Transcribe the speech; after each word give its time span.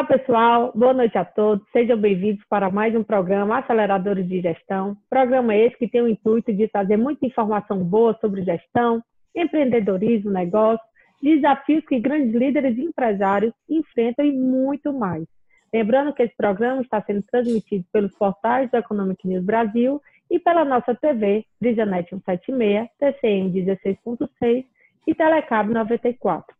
Olá, 0.00 0.08
pessoal. 0.08 0.72
Boa 0.74 0.94
noite 0.94 1.18
a 1.18 1.26
todos. 1.26 1.62
Sejam 1.74 1.98
bem-vindos 1.98 2.42
para 2.48 2.70
mais 2.70 2.96
um 2.96 3.04
programa 3.04 3.58
Aceleradores 3.58 4.26
de 4.26 4.40
Gestão. 4.40 4.96
Programa 5.10 5.54
esse 5.54 5.76
que 5.76 5.86
tem 5.86 6.00
o 6.00 6.08
intuito 6.08 6.50
de 6.54 6.66
trazer 6.68 6.96
muita 6.96 7.26
informação 7.26 7.84
boa 7.84 8.16
sobre 8.18 8.42
gestão, 8.42 9.04
empreendedorismo, 9.36 10.30
negócio, 10.30 10.82
desafios 11.22 11.84
que 11.84 12.00
grandes 12.00 12.34
líderes 12.34 12.78
e 12.78 12.82
empresários 12.82 13.52
enfrentam 13.68 14.24
e 14.24 14.32
muito 14.32 14.90
mais. 14.90 15.26
Lembrando 15.70 16.14
que 16.14 16.22
esse 16.22 16.34
programa 16.34 16.80
está 16.80 17.02
sendo 17.02 17.22
transmitido 17.30 17.84
pelos 17.92 18.16
portais 18.16 18.70
do 18.70 18.78
Economic 18.78 19.28
News 19.28 19.44
Brasil 19.44 20.00
e 20.30 20.38
pela 20.38 20.64
nossa 20.64 20.94
TV, 20.94 21.44
Brisanet 21.60 22.08
176, 22.08 22.88
TCM 22.98 23.52
16.6 23.52 24.64
e 25.06 25.14
Telecab 25.14 25.70
94. 25.70 26.59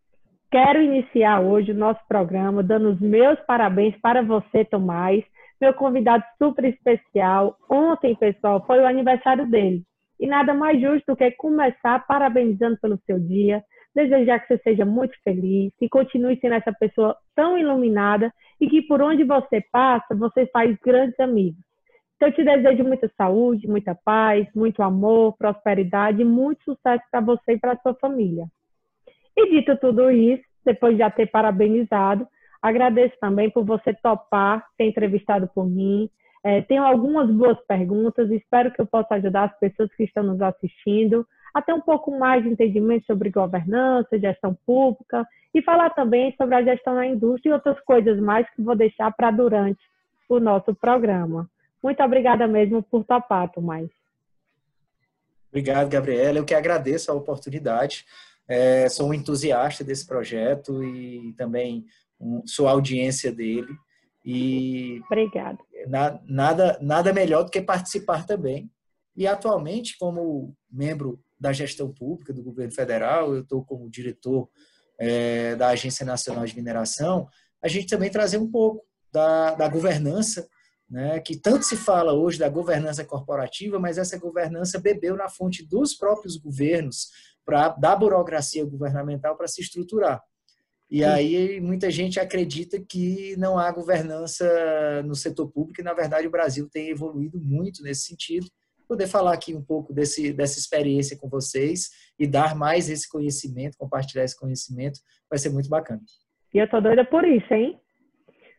Quero 0.51 0.83
iniciar 0.83 1.41
hoje 1.41 1.71
o 1.71 1.77
nosso 1.77 2.01
programa 2.09 2.61
dando 2.61 2.91
os 2.91 3.01
meus 3.01 3.39
parabéns 3.47 3.97
para 4.01 4.21
você, 4.21 4.65
Tomás, 4.65 5.23
meu 5.61 5.73
convidado 5.73 6.25
super 6.39 6.65
especial. 6.65 7.57
Ontem, 7.71 8.17
pessoal, 8.17 8.61
foi 8.67 8.81
o 8.81 8.87
aniversário 8.87 9.49
dele. 9.49 9.85
E 10.19 10.27
nada 10.27 10.53
mais 10.53 10.81
justo 10.81 11.13
do 11.13 11.17
que 11.17 11.31
começar 11.33 12.05
parabenizando 12.05 12.77
pelo 12.81 12.99
seu 13.07 13.21
dia, 13.21 13.63
desejar 13.95 14.41
que 14.41 14.49
você 14.49 14.59
seja 14.65 14.85
muito 14.85 15.15
feliz, 15.23 15.73
que 15.79 15.89
continue 15.89 16.37
sendo 16.41 16.57
essa 16.57 16.73
pessoa 16.73 17.17
tão 17.37 17.57
iluminada 17.57 18.33
e 18.61 18.69
que 18.69 18.83
por 18.83 19.01
onde 19.01 19.23
você 19.23 19.63
passa, 19.71 20.17
você 20.17 20.47
faz 20.49 20.77
grandes 20.85 21.19
amigos. 21.21 21.61
Então, 22.17 22.29
eu 22.29 22.35
te 22.35 22.43
desejo 22.43 22.83
muita 22.83 23.09
saúde, 23.17 23.69
muita 23.69 23.95
paz, 24.05 24.49
muito 24.53 24.83
amor, 24.83 25.37
prosperidade 25.39 26.23
e 26.23 26.25
muito 26.25 26.61
sucesso 26.65 27.05
para 27.09 27.21
você 27.21 27.53
e 27.53 27.59
para 27.59 27.79
sua 27.79 27.95
família. 27.95 28.47
E 29.37 29.51
dito 29.51 29.77
tudo 29.77 30.11
isso, 30.11 30.45
depois 30.65 30.95
de 30.95 30.99
já 30.99 31.11
ter 31.11 31.27
parabenizado, 31.27 32.27
agradeço 32.61 33.15
também 33.21 33.51
por 33.51 33.65
você 33.65 33.95
topar 33.95 34.65
ter 34.77 34.85
entrevistado 34.85 35.49
por 35.55 35.67
mim. 35.67 36.11
É, 36.43 36.63
tenho 36.63 36.83
algumas 36.83 37.31
boas 37.31 37.59
perguntas, 37.67 38.31
espero 38.31 38.73
que 38.73 38.81
eu 38.81 38.87
possa 38.87 39.15
ajudar 39.15 39.45
as 39.45 39.59
pessoas 39.59 39.93
que 39.95 40.05
estão 40.05 40.23
nos 40.23 40.41
assistindo 40.41 41.27
a 41.53 41.61
ter 41.61 41.73
um 41.73 41.81
pouco 41.81 42.17
mais 42.17 42.43
de 42.43 42.49
entendimento 42.49 43.07
sobre 43.07 43.31
governança, 43.31 44.19
gestão 44.19 44.57
pública 44.67 45.27
e 45.53 45.61
falar 45.63 45.91
também 45.91 46.35
sobre 46.37 46.55
a 46.55 46.63
gestão 46.63 46.95
na 46.95 47.07
indústria 47.07 47.51
e 47.51 47.53
outras 47.53 47.79
coisas 47.81 48.19
mais 48.21 48.49
que 48.55 48.63
vou 48.63 48.77
deixar 48.77 49.13
para 49.13 49.31
durante 49.31 49.81
o 50.29 50.39
nosso 50.39 50.75
programa. 50.75 51.49
Muito 51.83 52.03
obrigada 52.03 52.47
mesmo 52.47 52.83
por 52.83 53.05
topar, 53.05 53.51
Tomás. 53.51 53.89
Obrigado, 55.49 55.91
Gabriela. 55.91 56.39
Eu 56.39 56.45
que 56.45 56.55
agradeço 56.55 57.11
a 57.11 57.15
oportunidade. 57.15 58.07
É, 58.51 58.89
sou 58.89 59.11
um 59.11 59.15
entusiasta 59.15 59.85
desse 59.85 60.05
projeto 60.05 60.83
e 60.83 61.33
também 61.35 61.87
um, 62.19 62.43
sou 62.45 62.67
audiência 62.67 63.33
dele. 63.33 63.73
E 64.25 65.01
Obrigada. 65.07 65.59
Na, 65.87 66.21
nada, 66.27 66.79
nada 66.83 67.13
melhor 67.13 67.45
do 67.45 67.51
que 67.51 67.63
participar 67.63 68.27
também. 68.27 68.69
E 69.17 69.27
atualmente, 69.27 69.97
como 69.99 70.53
membro 70.71 71.23
da 71.39 71.53
gestão 71.53 71.93
pública 71.93 72.33
do 72.33 72.43
governo 72.43 72.73
federal, 72.75 73.35
eu 73.35 73.43
estou 73.43 73.65
como 73.65 73.89
diretor 73.89 74.49
é, 74.99 75.55
da 75.55 75.69
Agência 75.69 76.05
Nacional 76.05 76.45
de 76.45 76.55
Mineração, 76.55 77.29
a 77.63 77.69
gente 77.69 77.87
também 77.87 78.11
trazer 78.11 78.39
um 78.39 78.51
pouco 78.51 78.85
da, 79.13 79.55
da 79.55 79.69
governança, 79.69 80.47
né, 80.89 81.21
que 81.21 81.37
tanto 81.37 81.65
se 81.65 81.77
fala 81.77 82.13
hoje 82.13 82.39
da 82.39 82.49
governança 82.49 83.05
corporativa, 83.05 83.79
mas 83.79 83.97
essa 83.97 84.19
governança 84.19 84.79
bebeu 84.79 85.17
na 85.17 85.29
fonte 85.29 85.67
dos 85.67 85.95
próprios 85.95 86.37
governos, 86.37 87.09
pra, 87.51 87.69
da 87.71 87.97
burocracia 87.97 88.65
governamental 88.65 89.37
para 89.37 89.49
se 89.49 89.61
estruturar. 89.61 90.23
E 90.89 91.05
aí 91.05 91.61
muita 91.61 91.91
gente 91.91 92.21
acredita 92.21 92.81
que 92.81 93.35
não 93.37 93.59
há 93.59 93.71
governança 93.73 95.03
no 95.05 95.17
setor 95.17 95.51
público 95.51 95.81
e, 95.81 95.85
na 95.85 95.93
verdade, 95.93 96.29
o 96.29 96.31
Brasil 96.31 96.69
tem 96.71 96.91
evoluído 96.91 97.41
muito 97.41 97.83
nesse 97.83 98.07
sentido. 98.07 98.47
Poder 98.87 99.09
falar 99.09 99.33
aqui 99.33 99.53
um 99.55 99.63
pouco 99.63 99.93
desse, 99.93 100.33
dessa 100.33 100.59
experiência 100.61 101.17
com 101.17 101.29
vocês 101.29 101.91
e 102.19 102.27
dar 102.27 102.55
mais 102.55 102.89
esse 102.89 103.09
conhecimento, 103.09 103.77
compartilhar 103.77 104.25
esse 104.25 104.39
conhecimento, 104.39 105.01
vai 105.29 105.39
ser 105.39 105.51
muito 105.51 105.69
bacana. 105.69 106.03
E 106.55 106.59
eu 106.59 106.69
tô 106.69 106.81
doida 106.81 107.05
por 107.05 107.25
isso, 107.25 107.53
hein? 107.53 107.79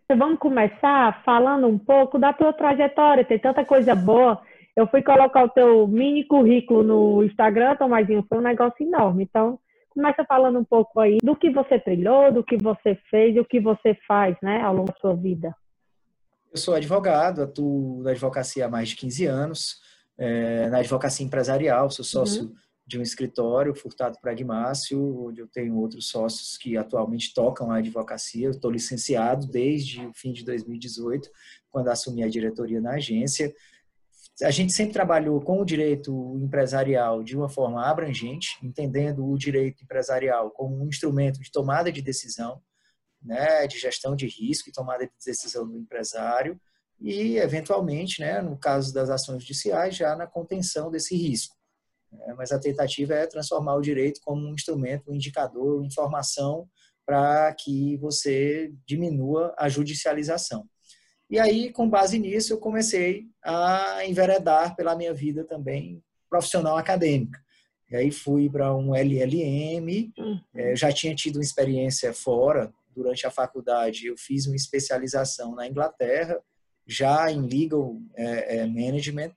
Então, 0.04 0.18
vamos 0.18 0.40
começar 0.40 1.24
falando 1.24 1.68
um 1.68 1.78
pouco 1.78 2.20
da 2.20 2.34
tua 2.34 2.52
trajetória. 2.52 3.26
Tem 3.26 3.40
tanta 3.40 3.64
coisa 3.64 3.96
boa 3.96 4.42
eu 4.76 4.88
fui 4.88 5.02
colocar 5.04 5.44
o 5.44 5.50
teu 5.50 5.88
mini 5.88 6.24
currículo 6.24 6.84
no 6.84 7.24
Instagram, 7.24 7.76
Tomazinho, 7.76 8.26
foi 8.28 8.38
um 8.38 8.42
negócio 8.42 8.86
enorme. 8.86 9.24
Então, 9.24 9.60
começa 9.90 10.24
falando 10.24 10.60
um 10.60 10.64
pouco 10.64 11.00
aí 11.00 11.18
do 11.22 11.36
que 11.36 11.50
você 11.52 11.78
trilhou, 11.80 12.32
do 12.32 12.44
que 12.44 12.58
você 12.58 12.96
fez 13.10 13.36
e 13.36 13.40
o 13.40 13.46
que 13.46 13.60
você 13.60 13.98
faz, 14.08 14.36
né, 14.42 14.62
ao 14.62 14.74
longo 14.74 14.92
da 14.92 15.00
sua 15.00 15.14
vida. 15.14 15.54
Eu 16.52 16.58
sou 16.58 16.74
advogado, 16.74 17.42
atuo 17.42 18.02
na 18.04 18.12
advocacia 18.12 18.66
há 18.66 18.70
mais 18.70 18.90
de 18.90 18.96
15 18.98 19.26
anos, 19.26 19.82
é, 20.18 20.70
na 20.70 20.80
advocacia 20.80 21.26
empresarial, 21.26 21.90
sou 21.90 22.04
sócio 22.04 22.44
uhum. 22.44 22.54
de 22.86 23.00
um 23.00 23.02
escritório, 23.02 23.76
Furtado 23.76 24.18
Pragmácio, 24.22 25.28
onde 25.28 25.42
eu 25.42 25.48
tenho 25.48 25.78
outros 25.78 26.10
sócios 26.10 26.58
que 26.58 26.78
atualmente 26.78 27.34
tocam 27.34 27.72
a 27.72 27.78
advocacia. 27.78 28.48
Eu 28.48 28.52
estou 28.52 28.70
licenciado 28.72 29.48
desde 29.48 30.06
o 30.06 30.14
fim 30.14 30.32
de 30.34 30.44
2018, 30.46 31.30
quando 31.70 31.88
assumi 31.90 32.24
a 32.24 32.30
diretoria 32.30 32.82
na 32.82 32.96
agência 32.96 33.54
a 34.44 34.52
gente 34.52 34.74
sempre 34.74 34.94
trabalhou 34.94 35.42
com 35.42 35.62
o 35.62 35.66
direito 35.66 36.38
empresarial 36.42 37.24
de 37.24 37.36
uma 37.36 37.50
forma 37.50 37.86
abrangente, 37.86 38.58
entendendo 38.64 39.26
o 39.26 39.38
direito 39.38 39.84
empresarial 39.84 40.52
como 40.52 40.84
um 40.84 40.88
instrumento 40.88 41.40
de 41.40 41.52
tomada 41.52 41.92
de 41.92 42.02
decisão, 42.02 42.62
né, 43.22 43.68
de 43.68 43.78
gestão 43.78 44.16
de 44.16 44.28
risco 44.28 44.70
e 44.70 44.74
tomada 44.74 45.06
de 45.06 45.12
decisão 45.26 45.68
do 45.68 45.78
empresário 45.78 46.60
e, 47.00 47.38
eventualmente, 47.38 48.22
né, 48.22 48.42
no 48.42 48.58
caso 48.58 48.94
das 48.94 49.10
ações 49.10 49.42
judiciais, 49.42 49.96
já 49.96 50.16
na 50.16 50.28
contenção 50.28 50.90
desse 50.90 51.16
risco. 51.16 51.56
Né. 52.12 52.34
Mas 52.38 52.52
a 52.52 52.60
tentativa 52.60 53.14
é 53.14 53.28
transformar 53.28 53.76
o 53.76 53.82
direito 53.82 54.22
como 54.24 54.48
um 54.48 54.54
instrumento, 54.54 55.12
um 55.12 55.16
indicador, 55.16 55.84
informação 55.84 56.70
para 57.06 57.54
que 57.54 57.98
você 57.98 58.72
diminua 58.86 59.54
a 59.58 59.68
judicialização. 59.68 60.68
E 61.32 61.40
aí, 61.40 61.72
com 61.72 61.90
base 61.90 62.20
nisso, 62.20 62.52
eu 62.52 62.58
comecei 62.58 63.26
a 63.42 64.06
enveredar 64.06 64.76
pela 64.76 64.98
minha 64.98 65.14
vida 65.14 65.46
também 65.46 66.04
profissional 66.30 66.78
acadêmica. 66.78 67.42
E 67.90 67.96
aí 67.96 68.12
fui 68.12 68.50
para 68.50 68.76
um 68.76 68.94
LLM, 68.94 70.12
uhum. 70.18 70.42
é, 70.54 70.76
já 70.76 70.92
tinha 70.92 71.16
tido 71.16 71.38
uma 71.38 71.42
experiência 71.44 72.14
fora, 72.14 72.74
durante 72.94 73.26
a 73.26 73.32
faculdade 73.32 74.08
eu 74.08 74.18
fiz 74.18 74.46
uma 74.46 74.58
especialização 74.58 75.56
na 75.56 75.66
Inglaterra, 75.66 76.38
já 76.86 77.32
em 77.32 77.48
Legal 77.48 77.98
é, 78.14 78.58
é, 78.58 78.68
Management, 78.68 79.32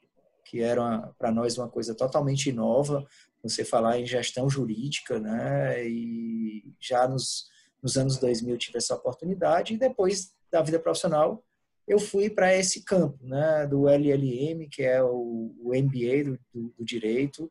que 0.45 0.61
era 0.61 1.13
para 1.17 1.31
nós 1.31 1.57
uma 1.57 1.69
coisa 1.69 1.95
totalmente 1.95 2.53
nova, 2.53 3.07
você 3.41 3.65
falar 3.65 4.01
em 4.01 4.07
gestão 4.07 4.51
jurídica, 4.51 5.21
né? 5.21 5.87
E 5.87 6.65
já 6.81 7.07
nos, 7.07 7.47
nos 7.81 7.97
anos 7.97 8.19
2000 8.19 8.59
tive 8.59 8.79
essa 8.79 8.97
oportunidade 8.97 9.75
e 9.75 9.79
depois 9.79 10.33
da 10.51 10.61
vida 10.61 10.81
profissional 10.81 11.45
eu 11.87 11.99
fui 11.99 12.31
para 12.31 12.55
esse 12.55 12.83
campo, 12.83 13.19
né, 13.23 13.67
do 13.67 13.89
LLM, 13.89 14.69
que 14.71 14.83
é 14.83 15.03
o, 15.03 15.55
o 15.61 15.73
MBA 15.75 16.25
do, 16.25 16.39
do, 16.53 16.75
do, 16.79 16.85
direito. 16.85 17.51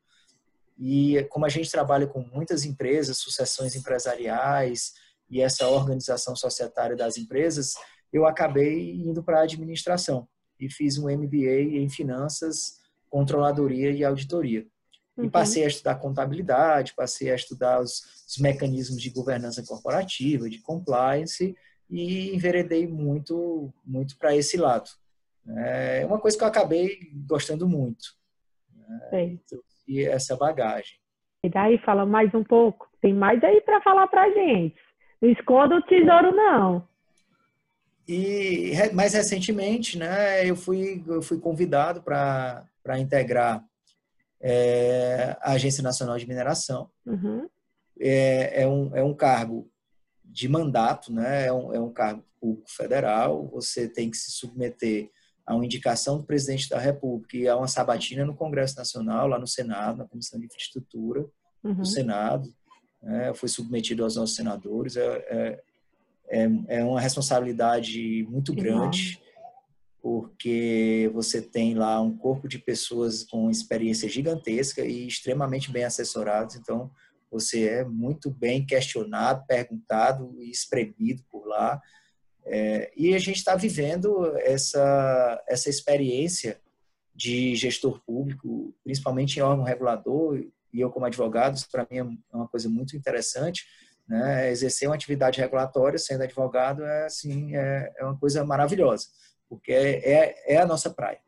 E 0.77 1.23
como 1.29 1.45
a 1.45 1.49
gente 1.49 1.69
trabalha 1.69 2.07
com 2.07 2.21
muitas 2.21 2.65
empresas, 2.65 3.19
sucessões 3.19 3.75
empresariais 3.75 4.93
e 5.29 5.39
essa 5.39 5.67
organização 5.67 6.35
societária 6.35 6.95
das 6.95 7.17
empresas, 7.17 7.73
eu 8.11 8.25
acabei 8.25 8.95
indo 8.95 9.23
para 9.23 9.39
a 9.39 9.43
administração 9.43 10.27
e 10.59 10.69
fiz 10.69 10.97
um 10.97 11.09
MBA 11.09 11.77
em 11.77 11.89
finanças, 11.89 12.79
controladoria 13.09 13.91
e 13.91 14.03
auditoria. 14.03 14.65
Uhum. 15.15 15.25
E 15.25 15.29
passei 15.29 15.63
a 15.63 15.67
estudar 15.67 15.95
contabilidade, 15.95 16.95
passei 16.95 17.31
a 17.31 17.35
estudar 17.35 17.79
os, 17.79 18.25
os 18.27 18.37
mecanismos 18.37 18.99
de 18.99 19.11
governança 19.11 19.63
corporativa, 19.63 20.49
de 20.49 20.59
compliance 20.59 21.55
e 21.93 22.35
enveredei 22.35 22.87
muito, 22.87 23.71
muito 23.85 24.17
para 24.17 24.35
esse 24.35 24.57
lado. 24.57 24.89
É 25.47 26.03
uma 26.07 26.19
coisa 26.19 26.35
que 26.35 26.43
eu 26.43 26.47
acabei 26.47 27.11
gostando 27.27 27.69
muito. 27.69 28.15
Né? 29.11 29.37
E 29.87 30.03
essa 30.03 30.35
bagagem. 30.35 30.97
E 31.43 31.49
daí 31.49 31.77
fala 31.79 32.03
mais 32.03 32.33
um 32.33 32.43
pouco. 32.43 32.89
Tem 32.99 33.13
mais 33.13 33.43
aí 33.43 33.61
para 33.61 33.79
falar 33.81 34.07
para 34.07 34.31
gente. 34.31 34.75
Não 35.21 35.29
esconda 35.29 35.75
o 35.75 35.83
tesouro 35.83 36.35
não. 36.35 36.87
E 38.07 38.71
mais 38.93 39.13
recentemente, 39.13 39.97
né, 39.97 40.49
eu 40.49 40.55
fui 40.55 41.03
eu 41.07 41.21
fui 41.21 41.39
convidado 41.39 42.01
para 42.01 42.65
para 42.81 42.99
integrar 42.99 43.63
é, 44.41 45.37
a 45.41 45.51
Agência 45.51 45.83
Nacional 45.83 46.17
de 46.17 46.27
Mineração. 46.27 46.89
Uhum. 47.05 47.47
É, 47.99 48.63
é, 48.63 48.67
um, 48.67 48.95
é 48.95 49.03
um 49.03 49.13
cargo 49.13 49.69
de 50.33 50.49
mandato, 50.49 51.13
né? 51.13 51.45
É 51.45 51.53
um, 51.53 51.73
é 51.73 51.79
um 51.79 51.93
cargo 51.93 52.23
público 52.41 52.69
federal, 52.69 53.47
você 53.53 53.87
tem 53.87 54.09
que 54.09 54.17
se 54.17 54.31
submeter 54.31 55.11
a 55.45 55.53
uma 55.53 55.63
indicação 55.63 56.17
do 56.17 56.23
presidente 56.23 56.67
da 56.67 56.79
República 56.79 57.37
e 57.37 57.47
a 57.47 57.55
uma 57.55 57.67
sabatina 57.67 58.25
no 58.25 58.35
Congresso 58.35 58.75
Nacional, 58.75 59.27
lá 59.27 59.37
no 59.37 59.45
Senado, 59.45 59.97
na 59.97 60.07
Comissão 60.07 60.39
de 60.39 60.47
Infraestrutura 60.47 61.25
uhum. 61.63 61.75
do 61.75 61.85
Senado. 61.85 62.51
Né? 63.01 63.31
Foi 63.35 63.47
submetido 63.47 64.03
aos 64.03 64.15
nossos 64.15 64.35
senadores. 64.35 64.95
É, 64.95 65.05
é, 65.05 65.61
é, 66.29 66.79
é 66.79 66.83
uma 66.83 66.99
responsabilidade 66.99 68.25
muito 68.27 68.53
grande, 68.55 69.21
porque 70.01 71.11
você 71.13 71.41
tem 71.41 71.75
lá 71.75 72.01
um 72.01 72.17
corpo 72.17 72.47
de 72.47 72.57
pessoas 72.57 73.23
com 73.23 73.51
experiência 73.51 74.09
gigantesca 74.09 74.83
e 74.83 75.05
extremamente 75.05 75.71
bem 75.71 75.83
assessorados, 75.83 76.55
então 76.55 76.89
você 77.33 77.67
é 77.67 77.83
muito 77.83 78.29
bem 78.29 78.63
questionado, 78.63 79.43
perguntado 79.47 80.35
e 80.39 80.51
espremido 80.51 81.23
por 81.31 81.47
lá. 81.47 81.81
É, 82.45 82.91
e 82.95 83.15
a 83.15 83.19
gente 83.19 83.37
está 83.37 83.55
vivendo 83.55 84.37
essa, 84.37 85.43
essa 85.47 85.69
experiência 85.69 86.61
de 87.15 87.55
gestor 87.55 87.99
público, 88.05 88.75
principalmente 88.83 89.37
em 89.37 89.41
órgão 89.41 89.63
regulador, 89.63 90.37
e 90.71 90.79
eu 90.79 90.91
como 90.91 91.07
advogado, 91.07 91.59
para 91.71 91.87
mim 91.89 92.19
é 92.31 92.35
uma 92.35 92.47
coisa 92.47 92.69
muito 92.69 92.95
interessante, 92.95 93.65
né? 94.07 94.51
Exercer 94.51 94.87
uma 94.87 94.95
atividade 94.95 95.39
regulatória 95.39 95.97
sendo 95.97 96.23
advogado 96.23 96.83
é 96.83 97.05
assim 97.05 97.55
é, 97.55 97.91
é 97.97 98.03
uma 98.03 98.17
coisa 98.17 98.43
maravilhosa, 98.43 99.07
porque 99.49 99.71
é, 99.71 100.11
é, 100.11 100.53
é 100.55 100.57
a 100.57 100.65
nossa 100.65 100.89
praia. 100.89 101.19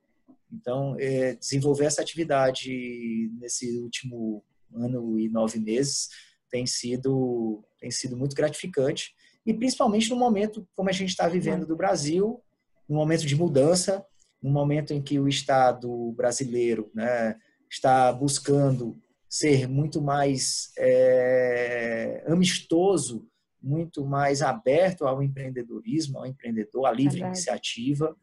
Então, 0.52 0.96
é, 1.00 1.36
desenvolver 1.36 1.86
essa 1.86 2.02
atividade 2.02 3.32
nesse 3.40 3.78
último 3.80 4.44
ano 4.76 5.20
e 5.20 5.30
nove 5.30 5.60
meses 5.60 6.10
tem 6.50 6.66
sido 6.66 7.64
tem 7.80 7.92
sido 7.92 8.16
muito 8.16 8.36
gratificante 8.36 9.14
e 9.46 9.54
principalmente 9.54 10.10
no 10.10 10.16
momento 10.16 10.68
como 10.76 10.90
a 10.90 10.94
gente 10.94 11.10
está 11.10 11.28
vivendo 11.28 11.68
do 11.68 11.76
Brasil, 11.76 12.42
no 12.90 12.96
momento 12.96 13.26
de 13.26 13.36
mudança, 13.36 14.06
no 14.42 14.50
momento 14.50 14.92
em 14.92 15.02
que 15.02 15.20
o 15.20 15.28
Estado 15.28 16.12
brasileiro 16.14 16.92
né, 16.94 17.36
está 17.70 18.12
buscando 18.12 19.00
ser 19.30 19.68
muito 19.68 20.02
mais 20.02 20.72
é, 20.78 22.24
amistoso, 22.28 23.28
muito 23.62 24.06
mais 24.06 24.42
aberto 24.42 25.06
ao 25.06 25.22
empreendedorismo, 25.22 26.20
ao 26.20 26.26
empreendedor, 26.26 26.86
à 26.86 26.92
livre 26.92 27.20
Verdade. 27.20 27.38
iniciativa. 27.38 28.16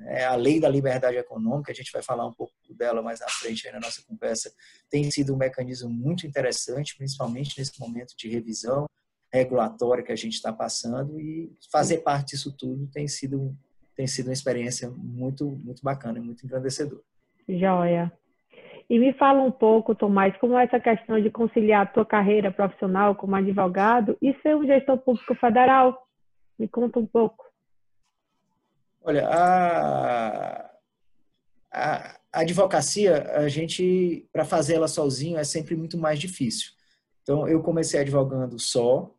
É, 0.00 0.24
a 0.24 0.34
lei 0.36 0.60
da 0.60 0.68
liberdade 0.68 1.16
econômica, 1.16 1.72
a 1.72 1.74
gente 1.74 1.90
vai 1.92 2.02
falar 2.02 2.26
um 2.26 2.32
pouco 2.32 2.52
dela 2.78 3.02
mais 3.02 3.20
na 3.20 3.28
frente 3.28 3.70
na 3.70 3.80
nossa 3.80 4.02
conversa, 4.06 4.52
tem 4.88 5.10
sido 5.10 5.34
um 5.34 5.36
mecanismo 5.36 5.90
muito 5.90 6.26
interessante, 6.26 6.96
principalmente 6.96 7.58
nesse 7.58 7.78
momento 7.78 8.16
de 8.16 8.28
revisão 8.28 8.86
regulatória 9.32 10.02
que 10.02 10.12
a 10.12 10.16
gente 10.16 10.34
está 10.34 10.52
passando 10.52 11.20
e 11.20 11.52
fazer 11.70 11.98
parte 11.98 12.30
disso 12.30 12.54
tudo 12.56 12.86
tem 12.86 13.06
sido 13.06 13.54
tem 13.94 14.06
sido 14.06 14.28
uma 14.28 14.32
experiência 14.32 14.88
muito 14.90 15.44
muito 15.62 15.82
bacana 15.82 16.18
e 16.18 16.22
muito 16.22 16.46
engrandecedora. 16.46 17.02
Joia. 17.48 18.12
E 18.88 18.98
me 18.98 19.12
fala 19.12 19.42
um 19.42 19.50
pouco, 19.50 19.94
Tomás, 19.94 20.34
como 20.38 20.58
é 20.58 20.64
essa 20.64 20.80
questão 20.80 21.20
de 21.20 21.30
conciliar 21.30 21.82
a 21.82 21.86
tua 21.86 22.06
carreira 22.06 22.50
profissional 22.50 23.14
como 23.14 23.36
advogado 23.36 24.16
e 24.22 24.32
ser 24.40 24.56
um 24.56 24.64
gestor 24.64 24.96
público 24.98 25.34
federal. 25.34 26.06
Me 26.58 26.66
conta 26.66 26.98
um 26.98 27.06
pouco. 27.06 27.44
Olha, 29.02 29.28
a, 29.28 30.70
a, 31.70 32.17
a 32.32 32.40
advocacia, 32.40 33.30
a 33.32 33.48
gente, 33.48 34.28
para 34.32 34.44
fazer 34.44 34.74
ela 34.74 34.88
sozinho, 34.88 35.38
é 35.38 35.44
sempre 35.44 35.74
muito 35.76 35.96
mais 35.96 36.18
difícil. 36.18 36.70
Então, 37.22 37.48
eu 37.48 37.62
comecei 37.62 38.00
advogando 38.00 38.58
só, 38.58 39.14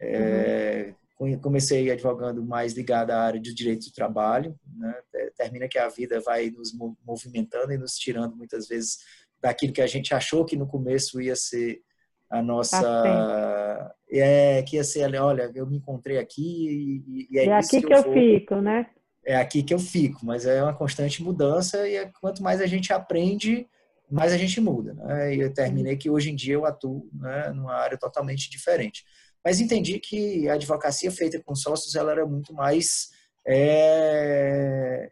é, 0.00 0.94
uhum. 1.18 1.38
comecei 1.38 1.90
advogando 1.90 2.44
mais 2.44 2.74
ligado 2.74 3.10
à 3.10 3.20
área 3.20 3.40
de 3.40 3.54
direito 3.54 3.86
do 3.86 3.92
trabalho, 3.92 4.58
né? 4.76 4.94
termina 5.36 5.68
que 5.68 5.78
a 5.78 5.88
vida 5.88 6.20
vai 6.20 6.50
nos 6.50 6.72
movimentando 7.04 7.72
e 7.72 7.78
nos 7.78 7.96
tirando 7.96 8.36
muitas 8.36 8.68
vezes 8.68 8.98
daquilo 9.40 9.72
que 9.72 9.82
a 9.82 9.86
gente 9.86 10.14
achou 10.14 10.44
que 10.44 10.56
no 10.56 10.66
começo 10.66 11.20
ia 11.20 11.36
ser 11.36 11.82
a 12.30 12.42
nossa 12.42 12.80
tá 12.80 13.94
é 14.10 14.62
que 14.62 14.76
ia 14.76 14.84
ser 14.84 15.14
olha 15.16 15.50
eu 15.54 15.66
me 15.66 15.76
encontrei 15.76 16.18
aqui 16.18 17.02
e, 17.06 17.28
e 17.30 17.38
é, 17.38 17.46
é 17.46 17.52
aqui 17.52 17.82
que, 17.82 17.92
eu, 17.92 17.98
eu 17.98 18.12
fico 18.12 18.56
né 18.56 18.86
é 19.26 19.36
aqui 19.36 19.62
que 19.62 19.74
eu 19.74 19.78
fico 19.78 20.24
mas 20.24 20.46
é 20.46 20.62
uma 20.62 20.74
constante 20.74 21.22
mudança 21.22 21.88
e 21.88 21.96
é, 21.96 22.10
quanto 22.20 22.42
mais 22.42 22.60
a 22.60 22.66
gente 22.66 22.92
aprende 22.92 23.66
mais 24.10 24.32
a 24.32 24.36
gente 24.36 24.60
muda 24.60 24.94
né? 24.94 25.34
e 25.34 25.40
eu 25.40 25.52
terminei 25.52 25.96
que 25.96 26.10
hoje 26.10 26.30
em 26.30 26.36
dia 26.36 26.54
eu 26.54 26.66
atuo 26.66 27.08
né, 27.12 27.50
numa 27.50 27.74
área 27.74 27.98
totalmente 27.98 28.50
diferente 28.50 29.04
mas 29.44 29.60
entendi 29.60 29.98
que 29.98 30.48
a 30.48 30.54
advocacia 30.54 31.10
feita 31.10 31.42
com 31.42 31.54
sócios 31.54 31.94
ela 31.94 32.12
era 32.12 32.26
muito 32.26 32.52
mais 32.52 33.08
é, 33.46 35.10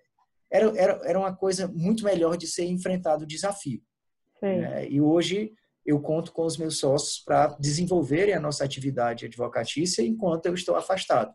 era, 0.53 0.79
era, 0.79 1.01
era 1.05 1.19
uma 1.19 1.35
coisa 1.35 1.67
muito 1.67 2.05
melhor 2.05 2.37
de 2.37 2.47
ser 2.47 2.65
enfrentado 2.65 3.25
o 3.25 3.27
desafio. 3.27 3.81
Né? 4.41 4.89
E 4.89 5.01
hoje 5.01 5.53
eu 5.85 6.01
conto 6.01 6.33
com 6.33 6.45
os 6.45 6.59
meus 6.59 6.79
sócios 6.79 7.19
para 7.25 7.49
desenvolverem 7.59 8.35
a 8.35 8.41
nossa 8.41 8.65
atividade 8.65 9.25
advocatícia 9.25 10.03
enquanto 10.03 10.47
eu 10.47 10.55
estou 10.55 10.77
afastado. 10.77 11.35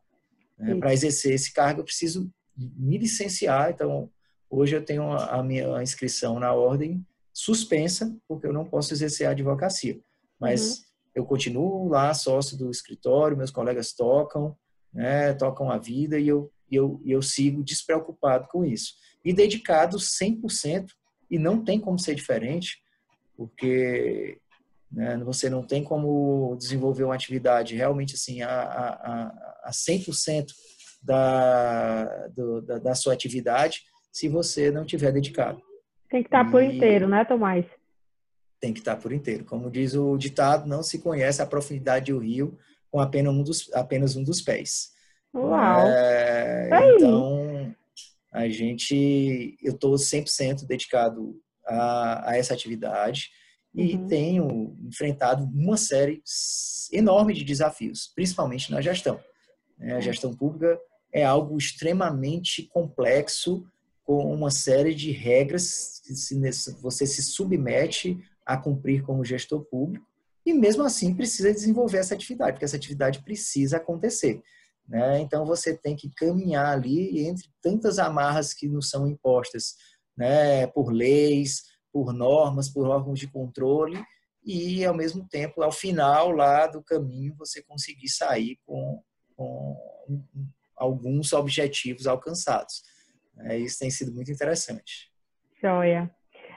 Né? 0.58 0.76
Para 0.76 0.94
exercer 0.94 1.34
esse 1.34 1.52
cargo, 1.52 1.82
eu 1.82 1.86
preciso 1.86 2.32
me 2.57 2.98
licenciar. 2.98 3.71
Então, 3.71 4.09
hoje 4.50 4.75
eu 4.75 4.83
tenho 4.83 5.12
a 5.12 5.44
minha 5.44 5.81
inscrição 5.81 6.39
na 6.39 6.54
ordem 6.54 7.06
suspensa, 7.33 8.15
porque 8.27 8.48
eu 8.48 8.54
não 8.54 8.65
posso 8.65 8.94
exercer 8.94 9.27
a 9.27 9.31
advocacia. 9.31 10.00
Mas 10.39 10.80
uhum. 10.80 10.83
eu 11.15 11.25
continuo 11.25 11.88
lá, 11.88 12.13
sócio 12.13 12.57
do 12.57 12.71
escritório, 12.71 13.38
meus 13.38 13.51
colegas 13.51 13.94
tocam, 13.94 14.56
né, 14.94 15.33
tocam 15.33 15.69
a 15.69 15.77
vida 15.77 16.19
e 16.19 16.27
eu, 16.27 16.51
eu, 16.71 17.01
eu 17.06 17.21
sigo 17.21 17.63
despreocupado 17.63 18.48
com 18.48 18.65
isso 18.65 18.94
e 19.27 19.33
dedicado 19.33 19.98
100%, 19.98 20.88
e 21.30 21.38
não 21.38 21.62
tem 21.62 21.81
como 21.81 22.00
ser 22.00 22.15
diferente, 22.15 22.81
porque 23.36 24.39
né, 24.89 25.18
você 25.18 25.50
não 25.50 25.62
tem 25.63 25.83
como 25.83 26.56
desenvolver 26.57 27.04
uma 27.04 27.15
atividade 27.15 27.75
realmente 27.75 28.15
assim 28.15 28.42
a, 28.42 28.50
a, 28.50 29.24
a 29.65 29.71
100% 29.71 30.45
da, 31.02 32.28
do, 32.28 32.62
da, 32.62 32.80
da 32.80 32.96
sua 32.96 33.14
atividade 33.14 33.82
se 34.12 34.28
você 34.28 34.72
não 34.72 34.86
tiver 34.86 35.12
dedicado. 35.12 35.62
Tem 36.10 36.22
que 36.24 36.28
estar 36.28 36.50
por 36.50 36.64
inteiro, 36.64 37.08
né, 37.08 37.26
Tomás? 37.26 37.66
Tem 38.60 38.74
que 38.74 38.80
estar 38.80 38.96
por 38.96 39.12
inteiro. 39.12 39.46
Como 39.46 39.70
diz 39.70 39.94
o 39.94 40.18
ditado, 40.18 40.68
não 40.68 40.82
se 40.82 41.00
conhece 41.00 41.42
a 41.42 41.46
profundidade 41.46 42.12
do 42.12 42.20
rio 42.20 42.58
com 42.90 43.00
apenas 43.00 43.34
um 43.34 43.44
dos, 43.44 43.74
apenas 43.74 44.16
um 44.16 44.24
dos 44.24 44.42
pés. 44.42 44.92
Uau! 45.36 45.86
É, 45.88 46.70
então, 46.96 47.76
a 48.32 48.48
gente, 48.50 49.58
eu 49.62 49.74
estou 49.74 49.96
100% 49.96 50.66
dedicado 50.66 51.40
a, 51.66 52.32
a, 52.32 52.38
essa 52.38 52.54
atividade 52.54 53.30
e 53.74 53.96
uhum. 53.96 54.08
tenho 54.08 54.78
enfrentado 54.88 55.44
uma 55.44 55.78
série 55.78 56.22
enorme 56.92 57.33
de 57.33 57.44
desafios, 57.44 58.12
principalmente 58.16 58.71
na 58.71 58.81
gestão. 58.81 59.19
Né? 59.78 59.95
A 59.95 60.00
gestão 60.00 60.33
pública 60.33 60.80
é 61.18 61.26
algo 61.26 61.57
extremamente 61.57 62.64
complexo, 62.64 63.66
com 64.04 64.33
uma 64.33 64.50
série 64.50 64.95
de 64.95 65.12
regras 65.12 66.02
que 66.06 66.14
você 66.81 67.06
se 67.06 67.21
submete 67.21 68.18
a 68.45 68.56
cumprir 68.56 69.04
como 69.04 69.26
gestor 69.26 69.66
público 69.66 70.06
e 70.45 70.54
mesmo 70.54 70.83
assim 70.83 71.14
precisa 71.14 71.52
desenvolver 71.52 71.97
essa 71.97 72.14
atividade, 72.14 72.54
porque 72.54 72.64
essa 72.64 72.78
atividade 72.78 73.21
precisa 73.21 73.78
acontecer. 73.78 74.42
Né? 74.88 75.19
Então 75.19 75.45
você 75.45 75.76
tem 75.76 75.94
que 75.94 76.09
caminhar 76.09 76.68
ali 76.68 77.28
entre 77.28 77.50
tantas 77.62 78.00
amarras 78.00 78.54
que 78.54 78.69
nos 78.69 78.90
são 78.90 79.06
impostas, 79.06 79.76
né? 80.16 80.66
Por 80.68 80.90
leis, 80.90 81.64
por 81.92 82.14
normas, 82.14 82.69
por 82.69 82.88
órgãos 82.88 83.19
de 83.19 83.28
controle 83.28 84.02
e 84.42 84.86
ao 84.86 84.95
mesmo 84.95 85.28
tempo, 85.28 85.62
ao 85.62 85.71
final 85.74 86.31
lá 86.31 86.68
do 86.68 86.81
caminho, 86.81 87.36
você 87.36 87.62
conseguir 87.62 88.07
sair 88.07 88.57
com, 88.66 89.04
com 89.36 89.76
alguns 90.78 91.34
objetivos 91.34 92.07
alcançados. 92.07 92.84
É, 93.40 93.57
isso 93.57 93.80
tem 93.80 93.90
sido 93.90 94.14
muito 94.14 94.31
interessante. 94.31 95.12
Joia. 95.62 96.10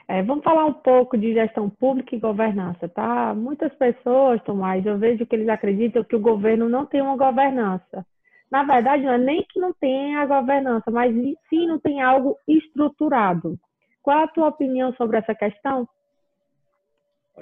É, 0.07 0.21
vamos 0.23 0.43
falar 0.43 0.65
um 0.65 0.73
pouco 0.73 1.17
de 1.17 1.33
gestão 1.33 1.69
pública 1.69 2.15
e 2.15 2.19
governança, 2.19 2.89
tá? 2.89 3.33
Muitas 3.33 3.73
pessoas, 3.75 4.43
Tomás, 4.43 4.85
eu 4.85 4.97
vejo 4.97 5.25
que 5.25 5.35
eles 5.35 5.47
acreditam 5.47 6.03
que 6.03 6.15
o 6.15 6.19
governo 6.19 6.67
não 6.67 6.85
tem 6.85 7.01
uma 7.01 7.15
governança 7.15 8.05
na 8.51 8.65
verdade, 8.65 9.03
não 9.03 9.13
é 9.13 9.17
nem 9.17 9.45
que 9.49 9.59
não 9.61 9.71
tem 9.71 10.17
a 10.17 10.25
governança, 10.25 10.91
mas 10.91 11.15
sim 11.49 11.67
não 11.67 11.79
tem 11.79 12.01
algo 12.01 12.37
estruturado. 12.45 13.57
Qual 14.03 14.19
é 14.19 14.23
a 14.25 14.27
tua 14.27 14.49
opinião 14.49 14.93
sobre 14.95 15.17
essa 15.17 15.33
questão? 15.33 15.87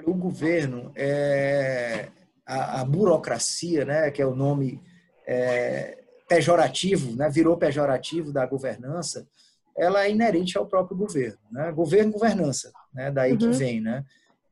O 0.06 0.14
governo, 0.14 0.92
é, 0.94 2.10
a, 2.46 2.82
a 2.82 2.84
burocracia, 2.84 3.84
né, 3.84 4.10
que 4.12 4.22
é 4.22 4.26
o 4.26 4.36
nome 4.36 4.80
é, 5.26 5.99
pejorativo, 6.30 7.16
né, 7.16 7.28
virou 7.28 7.56
pejorativo 7.56 8.32
da 8.32 8.46
governança, 8.46 9.26
ela 9.76 10.04
é 10.04 10.12
inerente 10.12 10.56
ao 10.56 10.64
próprio 10.64 10.96
governo. 10.96 11.40
Né? 11.50 11.72
Governo, 11.72 12.12
governança, 12.12 12.72
né, 12.94 13.10
daí 13.10 13.32
uhum. 13.32 13.38
que 13.38 13.48
vem. 13.48 13.80
Né? 13.80 14.04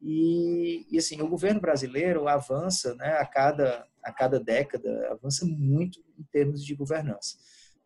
E, 0.03 0.85
e, 0.91 0.99
assim, 0.99 1.23
o 1.23 1.29
governo 1.29 1.61
brasileiro 1.61 2.27
avança 2.27 2.97
né, 2.97 3.13
a 3.19 3.25
cada 3.25 3.87
a 4.03 4.13
cada 4.13 4.41
década 4.41 5.09
avança 5.11 5.45
muito 5.45 6.01
em 6.19 6.23
termos 6.33 6.65
de 6.65 6.75
governança. 6.75 7.37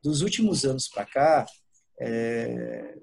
Dos 0.00 0.20
últimos 0.20 0.64
anos 0.64 0.86
para 0.86 1.04
cá, 1.04 1.46
é, 1.98 2.94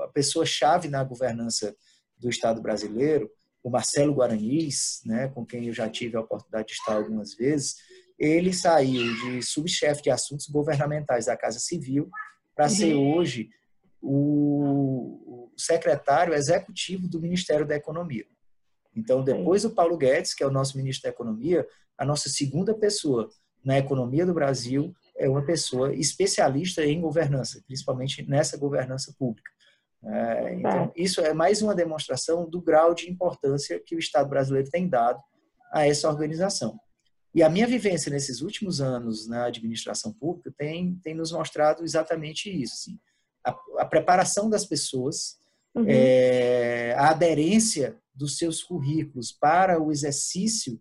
a 0.00 0.08
pessoa-chave 0.08 0.88
na 0.88 1.04
governança 1.04 1.76
do 2.18 2.28
Estado 2.28 2.60
brasileiro, 2.60 3.30
o 3.62 3.70
Marcelo 3.70 4.14
Guaranis, 4.14 5.02
né, 5.04 5.28
com 5.28 5.46
quem 5.46 5.68
eu 5.68 5.72
já 5.72 5.88
tive 5.88 6.16
a 6.16 6.20
oportunidade 6.20 6.68
de 6.68 6.72
estar 6.72 6.96
algumas 6.96 7.34
vezes, 7.34 7.76
ele 8.18 8.52
saiu 8.52 9.14
de 9.14 9.42
subchefe 9.42 10.02
de 10.02 10.10
assuntos 10.10 10.46
governamentais 10.48 11.26
da 11.26 11.36
Casa 11.36 11.58
Civil 11.58 12.08
para 12.54 12.66
uhum. 12.66 12.70
ser 12.70 12.94
hoje 12.94 13.50
o 14.00 15.50
secretário 15.56 16.34
executivo 16.34 17.08
do 17.08 17.20
Ministério 17.20 17.66
da 17.66 17.74
Economia. 17.74 18.26
Então, 18.94 19.24
depois 19.24 19.62
do 19.62 19.70
Paulo 19.70 19.96
Guedes, 19.96 20.34
que 20.34 20.42
é 20.44 20.46
o 20.46 20.52
nosso 20.52 20.76
ministro 20.76 21.04
da 21.04 21.08
Economia, 21.08 21.66
a 21.98 22.04
nossa 22.04 22.28
segunda 22.28 22.74
pessoa 22.74 23.28
na 23.64 23.78
economia 23.78 24.26
do 24.26 24.34
Brasil 24.34 24.94
é 25.16 25.28
uma 25.28 25.44
pessoa 25.44 25.94
especialista 25.94 26.84
em 26.84 27.00
governança, 27.00 27.62
principalmente 27.66 28.22
nessa 28.28 28.56
governança 28.58 29.14
pública. 29.18 29.50
É, 30.04 30.54
então, 30.54 30.92
isso 30.94 31.20
é 31.22 31.32
mais 31.32 31.62
uma 31.62 31.74
demonstração 31.74 32.48
do 32.48 32.60
grau 32.60 32.94
de 32.94 33.10
importância 33.10 33.80
que 33.80 33.96
o 33.96 33.98
Estado 33.98 34.28
brasileiro 34.28 34.68
tem 34.70 34.86
dado 34.86 35.18
a 35.72 35.86
essa 35.86 36.08
organização. 36.08 36.78
E 37.34 37.42
a 37.42 37.48
minha 37.48 37.66
vivência 37.66 38.10
nesses 38.10 38.40
últimos 38.40 38.80
anos 38.80 39.26
na 39.26 39.46
administração 39.46 40.12
pública 40.12 40.54
tem, 40.56 40.94
tem 41.02 41.14
nos 41.14 41.32
mostrado 41.32 41.82
exatamente 41.82 42.48
isso. 42.48 42.74
Assim, 42.74 42.98
a, 43.44 43.56
a 43.78 43.84
preparação 43.84 44.48
das 44.48 44.64
pessoas, 44.64 45.36
uhum. 45.74 45.84
é, 45.88 46.94
a 46.96 47.10
aderência 47.10 47.96
dos 48.14 48.38
seus 48.38 48.62
currículos 48.62 49.32
para 49.32 49.82
o 49.82 49.90
exercício 49.90 50.80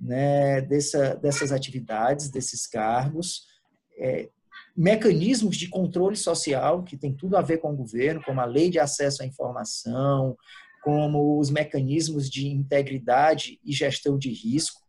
né, 0.00 0.60
dessa, 0.62 1.14
dessas 1.14 1.52
atividades, 1.52 2.28
desses 2.28 2.66
cargos, 2.66 3.46
é, 3.96 4.28
mecanismos 4.76 5.56
de 5.56 5.68
controle 5.68 6.16
social 6.16 6.82
que 6.82 6.96
tem 6.96 7.14
tudo 7.14 7.36
a 7.36 7.42
ver 7.42 7.58
com 7.58 7.72
o 7.72 7.76
governo, 7.76 8.22
como 8.24 8.40
a 8.40 8.44
lei 8.44 8.68
de 8.68 8.80
acesso 8.80 9.22
à 9.22 9.26
informação, 9.26 10.36
como 10.82 11.38
os 11.38 11.50
mecanismos 11.50 12.28
de 12.28 12.48
integridade 12.48 13.60
e 13.64 13.72
gestão 13.72 14.18
de 14.18 14.30
risco, 14.32 14.81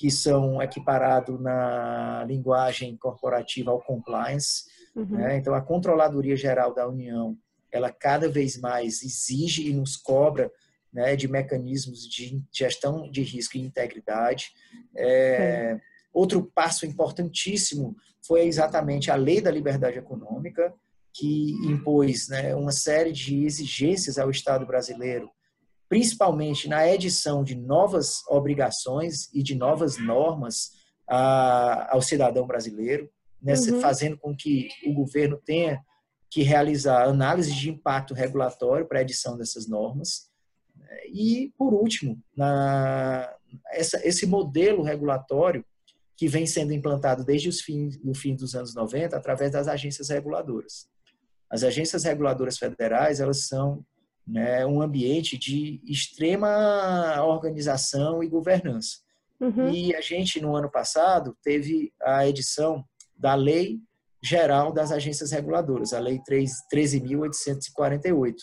que 0.00 0.10
são 0.10 0.62
equiparados 0.62 1.38
na 1.38 2.24
linguagem 2.26 2.96
corporativa 2.96 3.70
ao 3.70 3.82
compliance. 3.82 4.64
Uhum. 4.96 5.04
Né? 5.04 5.36
Então, 5.36 5.54
a 5.54 5.60
Controladoria 5.60 6.34
Geral 6.34 6.72
da 6.72 6.88
União, 6.88 7.36
ela 7.70 7.92
cada 7.92 8.26
vez 8.26 8.58
mais 8.58 9.02
exige 9.02 9.68
e 9.68 9.74
nos 9.74 9.98
cobra 9.98 10.50
né, 10.90 11.14
de 11.16 11.28
mecanismos 11.28 12.08
de 12.08 12.42
gestão 12.50 13.10
de 13.10 13.20
risco 13.20 13.58
e 13.58 13.60
integridade. 13.60 14.52
É, 14.96 15.78
outro 16.14 16.50
passo 16.54 16.86
importantíssimo 16.86 17.94
foi 18.26 18.46
exatamente 18.46 19.10
a 19.10 19.16
Lei 19.16 19.42
da 19.42 19.50
Liberdade 19.50 19.98
Econômica, 19.98 20.72
que 21.12 21.52
impôs 21.66 22.26
né, 22.30 22.54
uma 22.54 22.72
série 22.72 23.12
de 23.12 23.44
exigências 23.44 24.18
ao 24.18 24.30
Estado 24.30 24.64
brasileiro, 24.64 25.30
principalmente 25.90 26.68
na 26.68 26.86
edição 26.86 27.42
de 27.42 27.56
novas 27.56 28.24
obrigações 28.28 29.28
e 29.34 29.42
de 29.42 29.56
novas 29.56 29.98
normas 29.98 30.70
a, 31.06 31.92
ao 31.92 32.00
cidadão 32.00 32.46
brasileiro, 32.46 33.10
nessa, 33.42 33.74
uhum. 33.74 33.80
fazendo 33.80 34.16
com 34.16 34.34
que 34.34 34.68
o 34.86 34.94
governo 34.94 35.36
tenha 35.36 35.84
que 36.30 36.42
realizar 36.42 37.08
análise 37.08 37.52
de 37.52 37.70
impacto 37.70 38.14
regulatório 38.14 38.86
para 38.86 39.00
a 39.00 39.02
edição 39.02 39.36
dessas 39.36 39.66
normas. 39.66 40.30
E, 41.12 41.52
por 41.58 41.74
último, 41.74 42.22
na, 42.36 43.28
essa, 43.72 44.00
esse 44.06 44.26
modelo 44.26 44.84
regulatório 44.84 45.64
que 46.16 46.28
vem 46.28 46.46
sendo 46.46 46.72
implantado 46.72 47.24
desde 47.24 47.48
os 47.48 47.62
fins, 47.62 47.98
o 48.04 48.14
fim 48.14 48.36
dos 48.36 48.54
anos 48.54 48.76
90 48.76 49.16
através 49.16 49.50
das 49.50 49.66
agências 49.66 50.08
reguladoras. 50.08 50.88
As 51.50 51.64
agências 51.64 52.04
reguladoras 52.04 52.58
federais, 52.58 53.18
elas 53.18 53.48
são 53.48 53.84
né, 54.30 54.64
um 54.64 54.80
ambiente 54.80 55.36
de 55.36 55.82
extrema 55.84 57.20
organização 57.24 58.22
e 58.22 58.28
governança. 58.28 58.98
Uhum. 59.40 59.68
E 59.70 59.92
a 59.94 60.00
gente, 60.00 60.40
no 60.40 60.54
ano 60.54 60.70
passado, 60.70 61.36
teve 61.42 61.92
a 62.00 62.28
edição 62.28 62.84
da 63.16 63.34
Lei 63.34 63.80
Geral 64.22 64.72
das 64.72 64.92
Agências 64.92 65.32
Reguladoras, 65.32 65.92
a 65.92 65.98
Lei 65.98 66.20
13.848. 66.20 68.36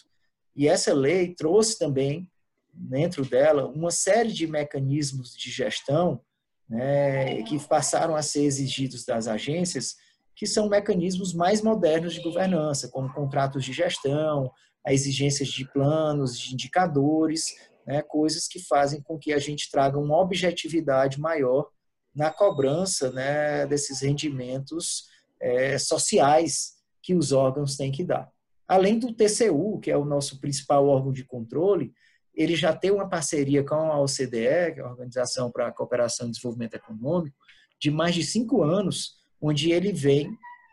E 0.55 0.67
essa 0.67 0.93
lei 0.93 1.33
trouxe 1.35 1.77
também, 1.77 2.27
dentro 2.73 3.23
dela, 3.23 3.67
uma 3.67 3.91
série 3.91 4.33
de 4.33 4.47
mecanismos 4.47 5.37
de 5.37 5.51
gestão 5.51 6.19
né, 6.67 7.43
que 7.43 7.59
passaram 7.67 8.15
a 8.15 8.23
ser 8.23 8.43
exigidos 8.43 9.05
das 9.05 9.27
agências, 9.27 9.95
que 10.35 10.47
são 10.47 10.67
mecanismos 10.67 11.33
mais 11.33 11.61
modernos 11.61 12.15
de 12.15 12.21
governança, 12.21 12.89
como 12.89 13.13
contratos 13.13 13.63
de 13.63 13.71
gestão, 13.71 14.51
a 14.87 14.93
exigências 14.93 15.49
de 15.49 15.65
planos, 15.65 16.39
de 16.39 16.53
indicadores, 16.53 17.53
né, 17.85 18.01
coisas 18.01 18.47
que 18.47 18.57
fazem 18.57 19.01
com 19.01 19.17
que 19.17 19.33
a 19.33 19.37
gente 19.37 19.69
traga 19.69 19.99
uma 19.99 20.17
objetividade 20.17 21.19
maior 21.19 21.67
na 22.15 22.31
cobrança 22.31 23.11
né, 23.11 23.67
desses 23.67 23.99
rendimentos 23.99 25.03
é, 25.41 25.77
sociais 25.77 26.77
que 27.03 27.13
os 27.13 27.33
órgãos 27.33 27.75
têm 27.75 27.91
que 27.91 28.01
dar. 28.01 28.31
Além 28.65 28.97
do 28.97 29.13
TCU, 29.13 29.77
que 29.81 29.91
é 29.91 29.97
o 29.97 30.05
nosso 30.05 30.39
principal 30.39 30.87
órgão 30.87 31.11
de 31.11 31.25
controle, 31.25 31.93
ele 32.33 32.55
já 32.55 32.73
tem 32.73 32.89
uma 32.89 33.09
parceria 33.09 33.65
com 33.65 33.75
a 33.75 33.99
OCDE, 33.99 34.73
que 34.73 34.79
é 34.79 34.81
a 34.81 34.89
Organização 34.89 35.51
para 35.51 35.67
a 35.67 35.71
Cooperação 35.71 36.27
e 36.27 36.31
Desenvolvimento 36.31 36.75
Econômico, 36.75 37.35
de 37.77 37.91
mais 37.91 38.15
de 38.15 38.23
cinco 38.23 38.63
anos, 38.63 39.17
onde 39.41 39.69
ele 39.69 39.91
vem 39.91 40.29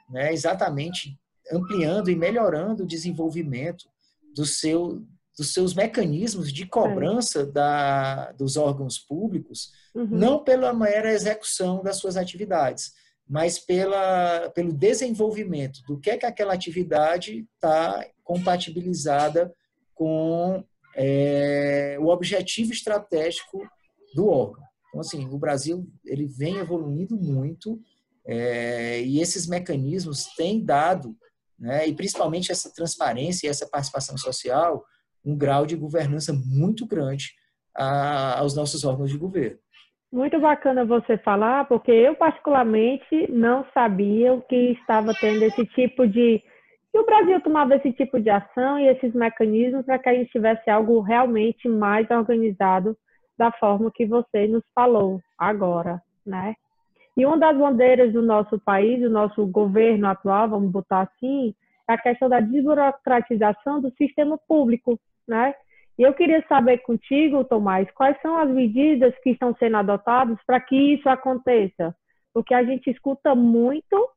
né, 0.08 0.32
exatamente 0.32 1.18
ampliando 1.50 2.10
e 2.10 2.16
melhorando 2.16 2.84
o 2.84 2.86
desenvolvimento 2.86 3.92
do 4.34 4.44
seu, 4.44 5.02
dos 5.36 5.52
seus 5.52 5.74
mecanismos 5.74 6.52
de 6.52 6.66
cobrança 6.66 7.46
da, 7.46 8.32
dos 8.32 8.56
órgãos 8.56 8.98
públicos, 8.98 9.70
uhum. 9.94 10.06
não 10.10 10.44
pela 10.44 10.72
mera 10.72 11.12
execução 11.12 11.82
das 11.82 11.96
suas 11.96 12.16
atividades, 12.16 12.92
mas 13.28 13.58
pela, 13.58 14.50
pelo 14.50 14.72
desenvolvimento 14.72 15.80
do 15.86 15.98
que 15.98 16.10
é 16.10 16.18
que 16.18 16.26
aquela 16.26 16.52
atividade 16.52 17.46
está 17.54 18.06
compatibilizada 18.22 19.52
com 19.94 20.62
é, 20.96 21.96
o 22.00 22.08
objetivo 22.08 22.72
estratégico 22.72 23.62
do 24.14 24.28
órgão. 24.28 24.64
Então, 24.88 25.00
assim, 25.00 25.28
o 25.28 25.38
Brasil 25.38 25.86
ele 26.04 26.26
vem 26.26 26.58
evoluindo 26.58 27.16
muito 27.16 27.80
é, 28.26 29.02
e 29.02 29.20
esses 29.20 29.46
mecanismos 29.46 30.24
têm 30.36 30.64
dado, 30.64 31.16
né, 31.58 31.86
e 31.86 31.94
principalmente 31.94 32.50
essa 32.50 32.72
transparência 32.74 33.46
e 33.46 33.50
essa 33.50 33.68
participação 33.68 34.16
social, 34.16 34.84
um 35.24 35.36
grau 35.36 35.64
de 35.66 35.76
governança 35.76 36.32
muito 36.32 36.86
grande 36.86 37.32
a, 37.74 38.38
aos 38.38 38.54
nossos 38.56 38.84
órgãos 38.84 39.10
de 39.10 39.18
governo. 39.18 39.58
Muito 40.12 40.38
bacana 40.38 40.84
você 40.84 41.18
falar, 41.18 41.66
porque 41.66 41.90
eu 41.90 42.14
particularmente 42.14 43.30
não 43.30 43.66
sabia 43.74 44.40
que 44.48 44.72
estava 44.72 45.12
tendo 45.14 45.42
esse 45.42 45.66
tipo 45.66 46.06
de 46.06 46.40
que 46.92 46.98
o 47.00 47.04
Brasil 47.04 47.40
tomava 47.40 47.74
esse 47.74 47.92
tipo 47.92 48.20
de 48.20 48.30
ação 48.30 48.78
e 48.78 48.86
esses 48.86 49.12
mecanismos 49.12 49.84
para 49.84 49.98
que 49.98 50.08
a 50.08 50.14
gente 50.14 50.30
tivesse 50.30 50.70
algo 50.70 51.00
realmente 51.00 51.68
mais 51.68 52.08
organizado 52.08 52.96
da 53.36 53.50
forma 53.50 53.90
que 53.92 54.06
você 54.06 54.46
nos 54.46 54.62
falou 54.72 55.20
agora, 55.36 56.00
né? 56.24 56.54
E 57.16 57.24
uma 57.24 57.38
das 57.38 57.56
bandeiras 57.56 58.12
do 58.12 58.22
nosso 58.22 58.58
país, 58.58 59.00
do 59.00 59.10
nosso 59.10 59.46
governo 59.46 60.08
atual, 60.08 60.48
vamos 60.48 60.70
botar 60.70 61.02
assim, 61.02 61.54
é 61.88 61.92
a 61.92 61.98
questão 61.98 62.28
da 62.28 62.40
desburocratização 62.40 63.80
do 63.80 63.90
sistema 63.92 64.38
público, 64.48 64.98
né? 65.28 65.54
E 65.96 66.02
eu 66.02 66.12
queria 66.12 66.44
saber 66.48 66.78
contigo, 66.78 67.44
Tomás, 67.44 67.88
quais 67.92 68.20
são 68.20 68.36
as 68.36 68.50
medidas 68.50 69.14
que 69.22 69.30
estão 69.30 69.54
sendo 69.56 69.76
adotadas 69.76 70.38
para 70.44 70.58
que 70.58 70.76
isso 70.76 71.08
aconteça? 71.08 71.94
Porque 72.32 72.52
a 72.52 72.64
gente 72.64 72.90
escuta 72.90 73.34
muito 73.34 74.08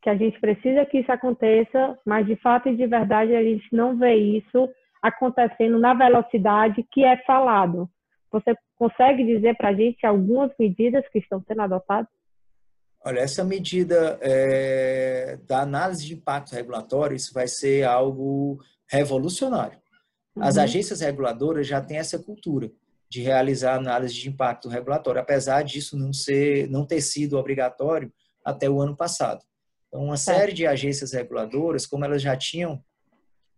que 0.00 0.08
a 0.08 0.16
gente 0.16 0.40
precisa 0.40 0.86
que 0.86 1.00
isso 1.00 1.12
aconteça, 1.12 1.98
mas 2.06 2.26
de 2.26 2.36
fato 2.36 2.68
e 2.68 2.76
de 2.76 2.86
verdade 2.86 3.34
a 3.34 3.42
gente 3.42 3.66
não 3.72 3.96
vê 3.96 4.14
isso 4.14 4.68
acontecendo 5.02 5.78
na 5.78 5.92
velocidade 5.92 6.82
que 6.90 7.04
é 7.04 7.16
falado. 7.18 7.88
Você 8.30 8.56
consegue 8.76 9.24
dizer 9.24 9.56
para 9.56 9.70
a 9.70 9.74
gente 9.74 10.06
algumas 10.06 10.50
medidas 10.58 11.06
que 11.08 11.18
estão 11.18 11.42
sendo 11.42 11.60
adotadas? 11.62 12.08
Olha, 13.08 13.20
essa 13.20 13.42
medida 13.42 14.18
é, 14.20 15.38
da 15.46 15.62
análise 15.62 16.04
de 16.04 16.12
impacto 16.12 16.54
regulatório, 16.54 17.16
isso 17.16 17.32
vai 17.32 17.48
ser 17.48 17.86
algo 17.86 18.62
revolucionário. 18.86 19.80
As 20.38 20.56
uhum. 20.56 20.62
agências 20.62 21.00
reguladoras 21.00 21.66
já 21.66 21.80
têm 21.80 21.96
essa 21.96 22.18
cultura 22.18 22.70
de 23.08 23.22
realizar 23.22 23.76
análise 23.76 24.12
de 24.12 24.28
impacto 24.28 24.68
regulatório, 24.68 25.22
apesar 25.22 25.62
disso 25.62 25.96
não 25.96 26.12
ser, 26.12 26.68
não 26.68 26.84
ter 26.84 27.00
sido 27.00 27.38
obrigatório 27.38 28.12
até 28.44 28.68
o 28.68 28.78
ano 28.78 28.94
passado. 28.94 29.42
Então, 29.86 30.04
uma 30.04 30.18
série 30.18 30.52
de 30.52 30.66
agências 30.66 31.14
reguladoras, 31.14 31.86
como 31.86 32.04
elas 32.04 32.20
já 32.20 32.36
tinham 32.36 32.78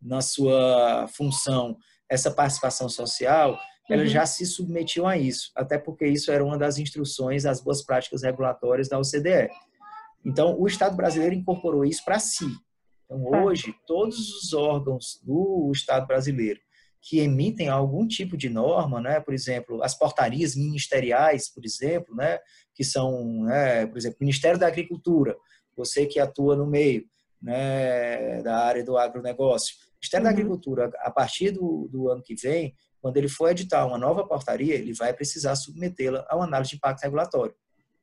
na 0.00 0.22
sua 0.22 1.08
função 1.08 1.76
essa 2.08 2.30
participação 2.30 2.88
social, 2.88 3.58
elas 3.90 4.06
uhum. 4.06 4.12
já 4.12 4.26
se 4.26 4.46
submetiam 4.46 5.06
a 5.06 5.16
isso, 5.16 5.50
até 5.54 5.76
porque 5.76 6.06
isso 6.06 6.30
era 6.30 6.44
uma 6.44 6.56
das 6.56 6.78
instruções 6.78 7.42
das 7.42 7.60
boas 7.60 7.82
práticas 7.82 8.22
regulatórias 8.22 8.88
da 8.88 8.98
OCDE. 8.98 9.50
Então, 10.24 10.58
o 10.58 10.66
Estado 10.66 10.96
brasileiro 10.96 11.34
incorporou 11.34 11.84
isso 11.84 12.04
para 12.04 12.18
si. 12.18 12.46
Então, 13.04 13.24
hoje, 13.44 13.74
todos 13.86 14.18
os 14.30 14.52
órgãos 14.52 15.20
do 15.24 15.70
Estado 15.74 16.06
brasileiro 16.06 16.60
que 17.02 17.18
emitem 17.18 17.68
algum 17.68 18.06
tipo 18.06 18.36
de 18.36 18.48
norma, 18.48 19.00
né? 19.00 19.20
por 19.20 19.32
exemplo, 19.32 19.82
as 19.82 19.96
portarias 19.96 20.54
ministeriais, 20.54 21.48
por 21.48 21.64
exemplo, 21.64 22.14
né? 22.14 22.38
que 22.74 22.84
são, 22.84 23.44
né? 23.44 23.86
por 23.86 23.96
exemplo, 23.96 24.18
Ministério 24.20 24.58
da 24.58 24.66
Agricultura, 24.66 25.36
você 25.76 26.04
que 26.04 26.20
atua 26.20 26.54
no 26.56 26.66
meio 26.66 27.04
né? 27.40 28.42
da 28.42 28.58
área 28.58 28.84
do 28.84 28.98
agronegócio. 28.98 29.74
Ministério 29.94 30.26
uhum. 30.26 30.32
da 30.32 30.38
Agricultura, 30.38 30.90
a 30.98 31.10
partir 31.10 31.52
do, 31.52 31.88
do 31.90 32.10
ano 32.10 32.22
que 32.22 32.34
vem, 32.34 32.74
quando 33.00 33.16
ele 33.16 33.28
for 33.28 33.50
editar 33.50 33.86
uma 33.86 33.98
nova 33.98 34.26
portaria, 34.26 34.74
ele 34.74 34.92
vai 34.92 35.12
precisar 35.12 35.56
submetê-la 35.56 36.26
a 36.28 36.36
uma 36.36 36.44
análise 36.44 36.70
de 36.70 36.76
impacto 36.76 37.02
regulatório. 37.02 37.54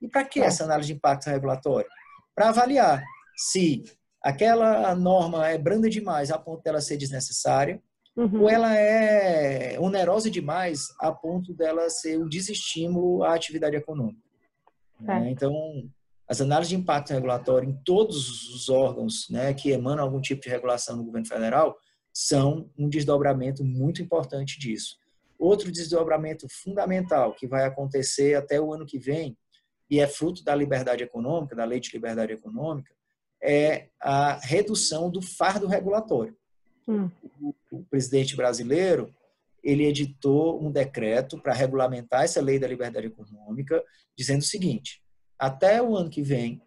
E 0.01 0.07
para 0.07 0.23
que 0.23 0.39
essa 0.39 0.63
análise 0.63 0.87
de 0.87 0.93
impacto 0.93 1.27
regulatório? 1.27 1.89
Para 2.35 2.49
avaliar 2.49 3.03
se 3.35 3.83
aquela 4.23 4.93
norma 4.95 5.47
é 5.47 5.57
branda 5.57 5.89
demais 5.89 6.31
a 6.31 6.37
ponto 6.37 6.63
dela 6.63 6.81
ser 6.81 6.97
desnecessária, 6.97 7.81
uhum. 8.15 8.41
ou 8.41 8.49
ela 8.49 8.75
é 8.75 9.79
onerosa 9.79 10.29
demais 10.29 10.87
a 10.99 11.11
ponto 11.11 11.53
dela 11.53 11.89
ser 11.89 12.19
um 12.19 12.27
desestímulo 12.27 13.23
à 13.23 13.33
atividade 13.33 13.75
econômica. 13.75 14.19
É. 15.07 15.29
Então, 15.29 15.53
as 16.27 16.41
análises 16.41 16.69
de 16.69 16.75
impacto 16.75 17.13
regulatório 17.13 17.69
em 17.69 17.73
todos 17.85 18.49
os 18.49 18.69
órgãos 18.69 19.29
né, 19.29 19.53
que 19.53 19.69
emanam 19.69 20.03
algum 20.03 20.19
tipo 20.19 20.41
de 20.41 20.49
regulação 20.49 20.97
no 20.97 21.03
governo 21.03 21.27
federal 21.27 21.77
são 22.19 22.67
um 22.75 22.89
desdobramento 22.89 23.63
muito 23.63 24.01
importante 24.01 24.57
disso. 24.57 24.97
Outro 25.37 25.71
desdobramento 25.71 26.47
fundamental 26.49 27.35
que 27.35 27.45
vai 27.45 27.63
acontecer 27.63 28.33
até 28.33 28.59
o 28.59 28.73
ano 28.73 28.87
que 28.87 28.97
vem, 28.97 29.37
e 29.87 29.99
é 29.99 30.07
fruto 30.07 30.43
da 30.43 30.55
liberdade 30.55 31.03
econômica, 31.03 31.55
da 31.55 31.63
lei 31.63 31.79
de 31.79 31.91
liberdade 31.93 32.33
econômica, 32.33 32.91
é 33.39 33.89
a 34.01 34.39
redução 34.39 35.11
do 35.11 35.21
fardo 35.21 35.67
regulatório. 35.67 36.35
Hum. 36.87 37.07
O, 37.71 37.83
presidente 37.83 38.35
brasileiro 38.35 39.13
ele 39.63 39.85
editou 39.85 40.59
um 40.59 40.71
decreto 40.71 41.39
para 41.39 41.53
regulamentar 41.53 42.23
essa 42.23 42.41
lei 42.41 42.57
da 42.57 42.67
liberdade 42.67 43.05
econômica, 43.05 43.83
dizendo 44.17 44.41
o 44.41 44.45
seguinte: 44.45 45.03
até 45.37 45.83
o 45.83 45.95
ano 45.95 46.09
que 46.09 46.23
vem, 46.23 46.59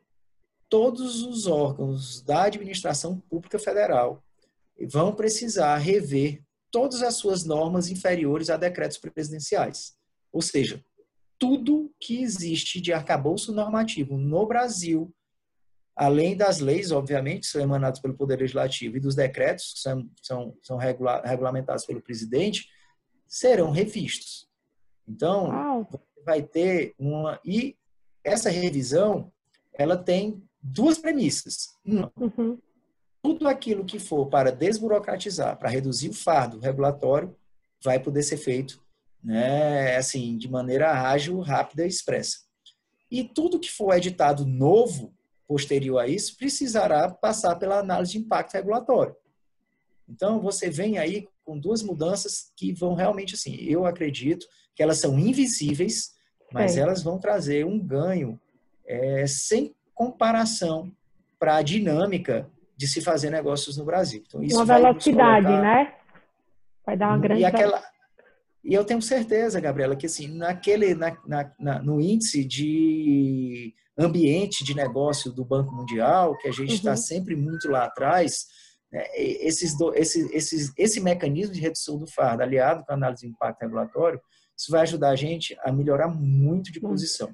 todos 0.69 1.25
os 1.25 1.49
órgãos 1.49 2.23
da 2.23 2.45
administração 2.45 3.19
pública 3.19 3.59
federal 3.59 4.23
vão 4.87 5.15
precisar 5.15 5.77
rever 5.77 6.43
todas 6.71 7.03
as 7.03 7.17
suas 7.17 7.45
normas 7.45 7.89
inferiores 7.89 8.49
a 8.49 8.57
decretos 8.57 8.99
presidenciais. 8.99 9.95
Ou 10.33 10.41
seja, 10.41 10.83
tudo 11.39 11.93
que 12.01 12.23
existe 12.23 12.81
de 12.81 12.93
arcabouço 12.93 13.53
normativo 13.53 14.17
no 14.17 14.47
Brasil, 14.47 15.13
além 15.97 16.37
das 16.37 16.61
leis, 16.61 16.93
obviamente, 16.93 17.43
que 17.43 17.47
são 17.49 17.61
emanadas 17.61 18.01
pelo 18.01 18.17
Poder 18.17 18.39
Legislativo, 18.39 18.97
e 18.97 19.01
dos 19.01 19.15
decretos, 19.15 19.73
que 19.75 19.81
são, 19.81 20.11
são, 20.23 20.57
são 20.63 20.77
regula 20.77 21.21
regulamentados 21.25 21.85
pelo 21.85 22.03
presidente, 22.03 22.69
serão 23.27 23.71
revistos. 23.71 24.49
Então, 25.09 25.51
vai 26.25 26.43
ter 26.43 26.95
uma. 26.99 27.41
E 27.45 27.77
essa 28.23 28.51
revisão, 28.51 29.33
ela 29.75 29.97
tem 29.97 30.43
duas 30.63 30.99
premissas. 30.99 31.69
Uma, 31.85 32.13
uhum 32.17 32.59
tudo 33.23 33.49
aquilo 33.49 33.85
que 33.85 33.99
for 33.99 34.27
para 34.27 34.51
desburocratizar, 34.51 35.57
para 35.59 35.69
reduzir 35.69 36.09
o 36.09 36.15
fardo 36.15 36.59
regulatório, 36.59 37.37
vai 37.83 37.99
poder 37.99 38.23
ser 38.23 38.37
feito, 38.37 38.83
né, 39.23 39.97
assim, 39.97 40.37
de 40.37 40.49
maneira 40.49 41.09
ágil, 41.09 41.41
rápida 41.41 41.85
e 41.85 41.89
expressa. 41.89 42.39
E 43.11 43.25
tudo 43.25 43.59
que 43.59 43.71
for 43.71 43.95
editado 43.95 44.47
novo, 44.47 45.13
posterior 45.47 45.99
a 45.99 46.07
isso, 46.07 46.37
precisará 46.37 47.11
passar 47.11 47.57
pela 47.57 47.79
análise 47.81 48.13
de 48.13 48.19
impacto 48.19 48.55
regulatório. 48.55 49.17
Então, 50.09 50.41
você 50.41 50.71
vem 50.71 50.99
aí 50.99 51.29
com 51.45 51.59
duas 51.59 51.83
mudanças 51.83 52.53
que 52.57 52.73
vão 52.73 52.95
realmente, 52.95 53.35
assim, 53.35 53.57
eu 53.57 53.85
acredito 53.85 54.47
que 54.75 54.83
elas 54.83 54.99
são 54.99 55.19
invisíveis, 55.19 56.13
mas 56.53 56.77
é. 56.77 56.81
elas 56.81 57.03
vão 57.03 57.19
trazer 57.19 57.67
um 57.67 57.79
ganho 57.79 58.41
é, 58.87 59.27
sem 59.27 59.75
comparação 59.95 60.93
para 61.39 61.57
a 61.57 61.63
dinâmica 61.63 62.49
de 62.81 62.89
se 62.89 63.03
fazer 63.03 63.29
negócios 63.29 63.77
no 63.77 63.85
Brasil. 63.85 64.23
Então, 64.27 64.43
isso 64.43 64.57
uma 64.57 64.65
velocidade, 64.65 65.47
colocar... 65.47 65.63
né? 65.63 65.95
Vai 66.87 66.97
dar 66.97 67.09
uma 67.09 67.19
grande. 67.19 67.43
E, 67.43 67.45
aquela... 67.45 67.83
e 68.65 68.73
eu 68.73 68.83
tenho 68.87 69.03
certeza, 69.03 69.61
Gabriela, 69.61 69.95
que 69.95 70.07
assim, 70.07 70.35
naquele, 70.35 70.95
na, 70.95 71.15
na, 71.27 71.53
na, 71.61 71.83
no 71.83 72.01
índice 72.01 72.43
de 72.43 73.75
ambiente 73.99 74.65
de 74.65 74.75
negócio 74.75 75.31
do 75.31 75.45
Banco 75.45 75.75
Mundial, 75.75 76.39
que 76.39 76.49
a 76.49 76.53
gente 76.53 76.73
está 76.73 76.93
uhum. 76.93 76.97
sempre 76.97 77.37
muito 77.37 77.69
lá 77.71 77.85
atrás, 77.85 78.47
né, 78.91 79.05
esses 79.15 79.77
do, 79.77 79.95
esse, 79.95 80.35
esses, 80.35 80.73
esse 80.75 81.03
mecanismo 81.03 81.53
de 81.53 81.61
redução 81.61 81.99
do 81.99 82.07
fardo, 82.07 82.43
aliado 82.43 82.83
com 82.87 82.93
a 82.93 82.95
análise 82.95 83.27
de 83.27 83.29
impacto 83.31 83.61
regulatório, 83.61 84.19
isso 84.57 84.73
vai 84.73 84.81
ajudar 84.81 85.11
a 85.11 85.17
gente 85.17 85.55
a 85.63 85.71
melhorar 85.71 86.09
muito 86.09 86.73
de 86.73 86.79
hum. 86.79 86.89
posição. 86.89 87.29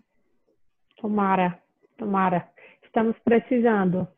Tomara, 0.97 1.57
tomara. 1.97 2.49
Estamos 2.83 3.17
precisando. 3.25 4.09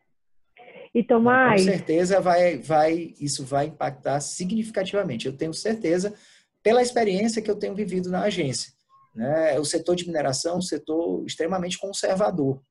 E 0.93 1.03
Tomás... 1.03 1.61
Com 1.61 1.71
certeza 1.71 2.19
vai, 2.19 2.57
vai, 2.57 3.13
isso 3.19 3.45
vai 3.45 3.67
impactar 3.67 4.19
significativamente. 4.19 5.27
Eu 5.27 5.37
tenho 5.37 5.53
certeza 5.53 6.13
pela 6.63 6.81
experiência 6.81 7.41
que 7.41 7.49
eu 7.49 7.55
tenho 7.55 7.75
vivido 7.75 8.09
na 8.09 8.23
agência. 8.23 8.71
Né? 9.15 9.59
O 9.59 9.65
setor 9.65 9.95
de 9.95 10.05
mineração 10.05 10.55
é 10.55 10.57
um 10.57 10.61
setor 10.61 11.25
extremamente 11.25 11.77
conservador, 11.77 12.61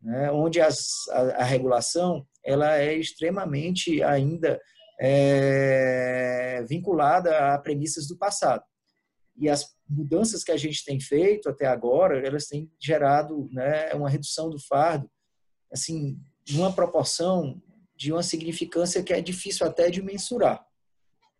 né? 0.00 0.30
onde 0.30 0.60
as, 0.60 1.08
a, 1.10 1.20
a, 1.42 1.44
regulação 1.44 2.26
ela 2.44 2.76
é 2.76 2.94
extremamente 2.94 4.02
ainda 4.02 4.60
é, 5.00 6.64
vinculada 6.68 7.54
a 7.54 7.58
premissas 7.58 8.06
do 8.06 8.16
passado. 8.16 8.64
E 9.36 9.48
as 9.48 9.66
mudanças 9.88 10.44
que 10.44 10.52
a 10.52 10.56
gente 10.56 10.84
tem 10.84 11.00
feito 11.00 11.48
até 11.48 11.66
agora, 11.66 12.24
elas 12.26 12.46
têm 12.46 12.70
gerado 12.80 13.48
né, 13.50 13.92
uma 13.94 14.10
redução 14.10 14.50
do 14.50 14.58
fardo 14.58 15.10
assim 15.72 16.18
numa 16.50 16.72
proporção 16.72 17.60
de 17.96 18.12
uma 18.12 18.22
significância 18.22 19.02
que 19.02 19.12
é 19.12 19.20
difícil 19.20 19.66
até 19.66 19.90
de 19.90 20.02
mensurar. 20.02 20.64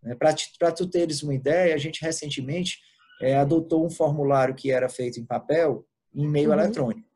Né? 0.03 0.15
Para 0.15 0.73
tu 0.73 0.87
teres 0.87 1.23
uma 1.23 1.35
ideia, 1.35 1.75
a 1.75 1.79
gente 1.79 2.03
recentemente 2.03 2.81
é, 3.21 3.37
adotou 3.37 3.85
um 3.85 3.91
formulário 3.91 4.55
que 4.55 4.71
era 4.71 4.89
feito 4.89 5.19
em 5.19 5.25
papel 5.25 5.87
em 6.15 6.29
meio 6.29 6.51
uhum. 6.51 6.59
eletrônico. 6.59 7.09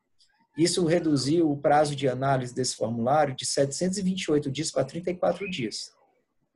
Isso 0.56 0.86
reduziu 0.86 1.50
o 1.50 1.56
prazo 1.58 1.94
de 1.94 2.08
análise 2.08 2.54
desse 2.54 2.76
formulário 2.76 3.34
de 3.34 3.44
728 3.44 4.50
dias 4.50 4.70
para 4.70 4.84
34 4.84 5.48
dias. 5.50 5.92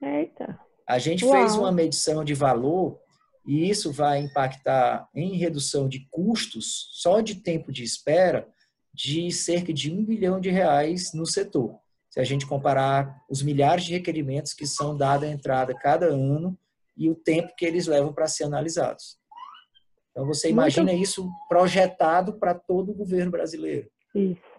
Eita. 0.00 0.58
A 0.88 0.98
gente 0.98 1.24
Uau. 1.24 1.34
fez 1.34 1.54
uma 1.54 1.70
medição 1.70 2.24
de 2.24 2.32
valor 2.32 2.98
e 3.46 3.68
isso 3.68 3.92
vai 3.92 4.20
impactar 4.20 5.08
em 5.14 5.36
redução 5.36 5.88
de 5.88 6.08
custos 6.10 6.88
só 6.92 7.20
de 7.20 7.36
tempo 7.36 7.70
de 7.70 7.84
espera 7.84 8.48
de 8.92 9.30
cerca 9.30 9.72
de 9.72 9.92
um 9.92 10.04
bilhão 10.04 10.40
de 10.40 10.50
reais 10.50 11.12
no 11.14 11.26
setor. 11.26 11.78
Se 12.08 12.18
a 12.18 12.24
gente 12.24 12.46
comparar 12.46 13.22
os 13.30 13.42
milhares 13.42 13.84
de 13.84 13.92
requerimentos 13.92 14.52
que 14.52 14.66
são 14.66 14.96
dados 14.96 15.28
à 15.28 15.30
entrada 15.30 15.74
cada 15.74 16.06
ano 16.06 16.58
e 16.96 17.08
o 17.08 17.14
tempo 17.14 17.54
que 17.56 17.64
eles 17.64 17.86
levam 17.86 18.12
para 18.12 18.26
ser 18.26 18.44
analisados. 18.44 19.18
Então, 20.10 20.26
você 20.26 20.50
imagina 20.50 20.90
Muito... 20.90 21.02
isso 21.02 21.30
projetado 21.48 22.38
para 22.38 22.52
todo 22.54 22.90
o 22.90 22.94
governo 22.94 23.30
brasileiro. 23.30 23.88
Isso. 24.14 24.50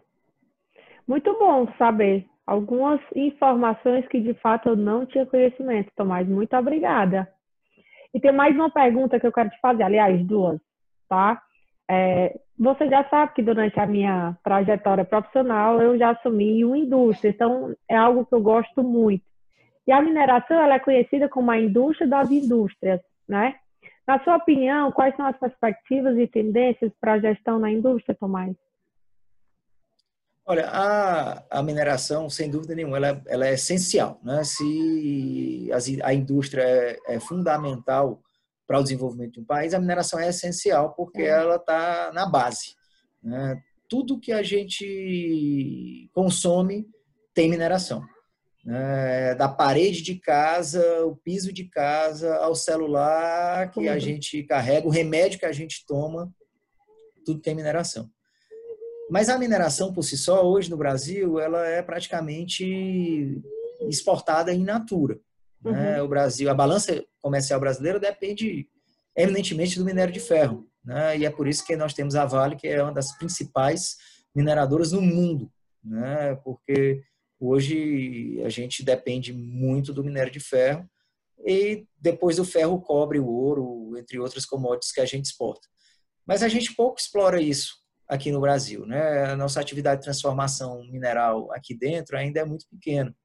Muito 1.06 1.38
bom 1.38 1.68
saber 1.78 2.26
algumas 2.48 3.02
informações 3.16 4.08
que 4.08 4.20
de 4.20 4.34
fato 4.36 4.70
eu 4.70 4.76
não 4.76 5.06
tinha 5.06 5.26
conhecimento, 5.26 5.92
Tomás. 5.96 6.28
Muito 6.28 6.56
obrigada. 6.56 7.28
E 8.14 8.20
tem 8.20 8.32
mais 8.32 8.56
uma 8.56 8.70
pergunta 8.70 9.20
que 9.20 9.28
eu 9.28 9.32
quero 9.32 9.50
te 9.50 9.60
fazer, 9.60 9.84
aliás, 9.84 10.26
duas, 10.26 10.60
tá? 11.08 11.42
É, 11.90 12.40
você 12.62 12.88
já 12.88 13.04
sabe 13.10 13.34
que 13.34 13.42
durante 13.42 13.80
a 13.80 13.88
minha 13.88 14.38
trajetória 14.44 15.04
profissional 15.04 15.82
eu 15.82 15.98
já 15.98 16.12
assumi 16.12 16.64
uma 16.64 16.78
indústria, 16.78 17.32
então 17.32 17.76
é 17.90 17.96
algo 17.96 18.24
que 18.24 18.36
eu 18.36 18.40
gosto 18.40 18.84
muito. 18.84 19.24
E 19.88 19.92
a 19.92 20.00
mineração 20.00 20.62
ela 20.62 20.76
é 20.76 20.80
conhecida 20.80 21.28
como 21.28 21.50
a 21.50 21.60
indústria 21.60 22.08
das 22.08 22.30
indústrias, 22.30 23.02
né? 23.28 23.56
Na 24.08 24.24
sua 24.24 24.36
opinião, 24.36 24.92
quais 24.92 25.16
são 25.16 25.26
as 25.26 25.36
perspectivas 25.40 26.16
e 26.20 26.28
tendências 26.28 26.92
para 27.02 27.14
a 27.14 27.20
gestão 27.20 27.58
na 27.58 27.72
indústria, 27.72 28.16
Tomás? 28.20 28.56
Olha, 30.46 30.68
a, 30.70 31.44
a 31.50 31.64
mineração, 31.64 32.30
sem 32.30 32.48
dúvida 32.48 32.76
nenhuma, 32.76 32.98
ela, 32.98 33.24
ela 33.28 33.48
é 33.48 33.54
essencial. 33.54 34.20
Né? 34.24 34.44
Se 34.44 35.68
a, 35.74 36.08
a 36.10 36.14
indústria 36.14 36.62
é, 36.62 37.00
é 37.08 37.20
fundamental 37.20 38.22
para 38.72 38.80
o 38.80 38.84
desenvolvimento 38.84 39.34
de 39.34 39.40
um 39.42 39.44
país, 39.44 39.74
a 39.74 39.80
mineração 39.82 40.18
é 40.18 40.30
essencial 40.30 40.94
porque 40.94 41.24
é. 41.24 41.28
ela 41.28 41.58
está 41.58 42.10
na 42.14 42.26
base. 42.26 42.74
Né? 43.22 43.62
Tudo 43.90 44.18
que 44.18 44.32
a 44.32 44.42
gente 44.42 46.10
consome 46.14 46.88
tem 47.34 47.50
mineração. 47.50 48.02
Né? 48.64 49.36
Da 49.36 49.50
parede 49.50 50.02
de 50.02 50.16
casa, 50.16 51.04
o 51.04 51.18
piso 51.18 51.52
de 51.52 51.66
casa, 51.66 52.34
ao 52.38 52.56
celular 52.56 53.70
que 53.72 53.90
a 53.90 54.00
gente 54.00 54.42
carrega, 54.44 54.88
o 54.88 54.92
remédio 54.92 55.40
que 55.40 55.46
a 55.46 55.52
gente 55.52 55.86
toma, 55.86 56.34
tudo 57.26 57.42
tem 57.42 57.54
mineração. 57.54 58.10
Mas 59.10 59.28
a 59.28 59.38
mineração 59.38 59.92
por 59.92 60.04
si 60.04 60.18
só, 60.18 60.50
hoje 60.50 60.70
no 60.70 60.78
Brasil, 60.78 61.42
ela 61.42 61.68
é 61.68 61.82
praticamente 61.82 63.44
exportada 63.82 64.54
em 64.54 64.64
natura. 64.64 65.20
Né? 65.64 65.72
Uhum. 65.72 65.78
Né? 65.78 66.02
O 66.02 66.08
Brasil, 66.08 66.50
a 66.50 66.54
balança 66.54 67.04
comercial 67.22 67.60
brasileira 67.60 68.00
depende 68.00 68.68
eminentemente 69.16 69.78
do 69.78 69.86
minério 69.86 70.14
de 70.14 70.20
ferro. 70.20 70.68
Né? 70.84 71.20
E 71.20 71.26
é 71.26 71.30
por 71.30 71.48
isso 71.48 71.66
que 71.66 71.76
nós 71.76 71.94
temos 71.94 72.16
a 72.16 72.26
Vale, 72.26 72.56
que 72.56 72.68
é 72.68 72.82
uma 72.82 72.94
das 72.94 73.18
principais 73.18 73.98
mineradoras 74.36 74.92
no 74.92 75.02
mundo, 75.02 75.52
né? 75.84 76.36
porque 76.44 77.04
hoje 77.40 78.42
a 78.46 78.50
gente 78.50 78.84
depende 78.84 79.34
muito 79.34 79.94
do 79.94 80.04
minério 80.04 80.32
de 80.32 80.40
ferro 80.40 80.90
e 81.46 81.86
depois 82.00 82.38
do 82.38 82.46
ferro, 82.46 82.76
o 82.76 82.82
cobre, 82.82 83.20
o 83.20 83.28
ouro, 83.28 83.98
entre 83.98 84.20
outras 84.20 84.46
commodities 84.46 84.92
que 84.92 85.02
a 85.02 85.06
gente 85.06 85.26
exporta. 85.26 85.68
Mas 86.26 86.44
a 86.44 86.48
gente 86.48 86.74
pouco 86.76 87.00
explora 87.00 87.42
isso 87.42 87.82
aqui 88.08 88.32
no 88.32 88.42
Brasil. 88.42 88.86
Né? 88.86 89.26
A 89.26 89.36
nossa 89.36 89.60
atividade 89.60 90.02
de 90.02 90.06
transformação 90.06 90.84
mineral 90.86 91.52
aqui 91.52 91.76
dentro 91.76 92.18
ainda 92.18 92.40
é 92.40 92.46
muito 92.46 92.66
pequena. 92.70 93.16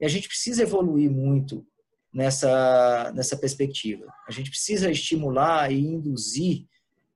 E 0.00 0.06
a 0.06 0.08
gente 0.08 0.28
precisa 0.28 0.62
evoluir 0.62 1.10
muito 1.10 1.66
nessa, 2.12 3.12
nessa 3.14 3.36
perspectiva. 3.36 4.06
A 4.28 4.32
gente 4.32 4.50
precisa 4.50 4.90
estimular 4.90 5.70
e 5.70 5.78
induzir 5.78 6.66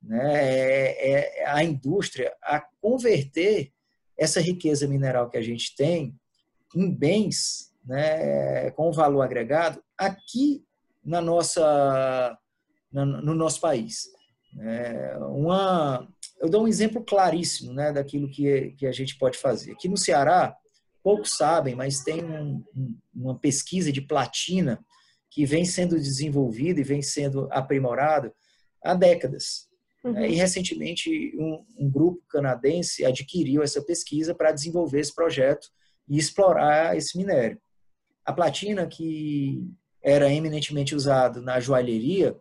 né, 0.02 0.34
é, 0.34 1.42
é 1.42 1.46
a 1.46 1.62
indústria 1.62 2.32
a 2.42 2.60
converter 2.80 3.72
essa 4.18 4.40
riqueza 4.40 4.86
mineral 4.86 5.30
que 5.30 5.36
a 5.36 5.42
gente 5.42 5.74
tem 5.74 6.14
em 6.74 6.90
bens 6.90 7.72
né, 7.84 8.70
com 8.72 8.92
valor 8.92 9.22
agregado 9.22 9.82
aqui 9.96 10.64
na 11.04 11.20
nossa, 11.20 12.38
no 12.92 13.34
nosso 13.34 13.60
país. 13.60 14.10
É 14.60 15.16
uma, 15.18 16.08
eu 16.40 16.48
dou 16.48 16.64
um 16.64 16.68
exemplo 16.68 17.02
claríssimo 17.04 17.72
né, 17.72 17.92
daquilo 17.92 18.28
que, 18.28 18.72
que 18.72 18.86
a 18.86 18.92
gente 18.92 19.16
pode 19.18 19.38
fazer. 19.38 19.72
Aqui 19.72 19.88
no 19.88 19.96
Ceará, 19.96 20.56
poucos 21.02 21.36
sabem, 21.36 21.74
mas 21.74 22.02
tem 22.02 22.24
um, 22.24 22.62
uma 23.14 23.38
pesquisa 23.38 23.92
de 23.92 24.00
platina 24.00 24.84
que 25.30 25.44
vem 25.44 25.64
sendo 25.64 25.96
desenvolvida 25.96 26.80
e 26.80 26.84
vem 26.84 27.02
sendo 27.02 27.48
aprimorada 27.50 28.32
há 28.82 28.94
décadas. 28.94 29.68
Uhum. 30.04 30.24
E 30.24 30.34
recentemente 30.34 31.32
um, 31.38 31.64
um, 31.78 31.90
grupo 31.90 32.22
canadense 32.28 33.04
adquiriu 33.04 33.62
essa 33.62 33.82
pesquisa 33.82 34.34
para 34.34 34.52
desenvolver 34.52 35.00
esse 35.00 35.14
projeto 35.14 35.68
e 36.08 36.18
explorar 36.18 36.96
esse 36.96 37.16
minério. 37.16 37.58
A 38.24 38.32
platina, 38.32 38.86
que 38.86 39.64
era 40.02 40.32
eminentemente 40.32 40.94
usado 40.94 41.40
na 41.40 41.60
joalheria, 41.60 42.36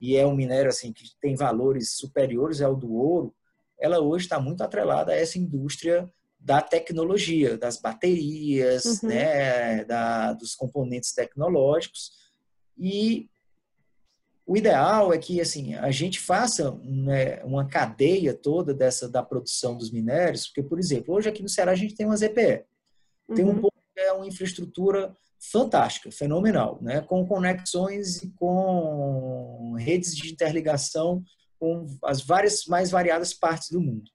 e 0.00 0.16
é 0.16 0.26
um 0.26 0.34
minério 0.34 0.68
assim 0.68 0.92
que 0.92 1.04
tem 1.20 1.34
valores 1.34 1.96
superiores 1.96 2.60
ao 2.60 2.74
do 2.74 2.92
ouro, 2.92 3.34
ela 3.80 4.00
hoje 4.00 4.24
está 4.26 4.40
muito 4.40 4.62
atrelada 4.62 5.12
a 5.12 5.16
essa 5.16 5.38
indústria 5.38 6.08
da 6.44 6.60
tecnologia, 6.60 7.56
das 7.56 7.80
baterias, 7.80 8.84
uhum. 8.84 9.08
né, 9.08 9.84
da, 9.84 10.32
dos 10.32 10.54
componentes 10.54 11.12
tecnológicos. 11.12 12.10
E 12.76 13.28
o 14.44 14.56
ideal 14.56 15.12
é 15.12 15.18
que 15.18 15.40
assim 15.40 15.74
a 15.74 15.90
gente 15.90 16.18
faça 16.18 16.72
né, 16.82 17.42
uma 17.44 17.68
cadeia 17.68 18.34
toda 18.34 18.74
dessa 18.74 19.08
da 19.08 19.22
produção 19.22 19.76
dos 19.76 19.92
minérios, 19.92 20.48
porque 20.48 20.62
por 20.62 20.78
exemplo 20.78 21.14
hoje 21.14 21.28
aqui 21.28 21.42
no 21.42 21.48
Ceará 21.48 21.72
a 21.72 21.76
gente 21.76 21.94
tem 21.94 22.06
uma 22.06 22.16
ZPE, 22.16 22.64
uhum. 23.28 23.34
tem 23.34 23.44
um 23.44 23.60
uhum. 23.60 23.68
é 23.96 24.12
uma 24.12 24.26
infraestrutura 24.26 25.14
fantástica, 25.38 26.10
fenomenal, 26.10 26.78
né? 26.82 27.00
com 27.02 27.26
conexões 27.26 28.22
e 28.22 28.30
com 28.30 29.74
redes 29.78 30.16
de 30.16 30.32
interligação 30.32 31.22
com 31.58 31.86
as 32.04 32.20
várias 32.20 32.66
mais 32.66 32.90
variadas 32.90 33.32
partes 33.32 33.70
do 33.70 33.80
mundo. 33.80 34.10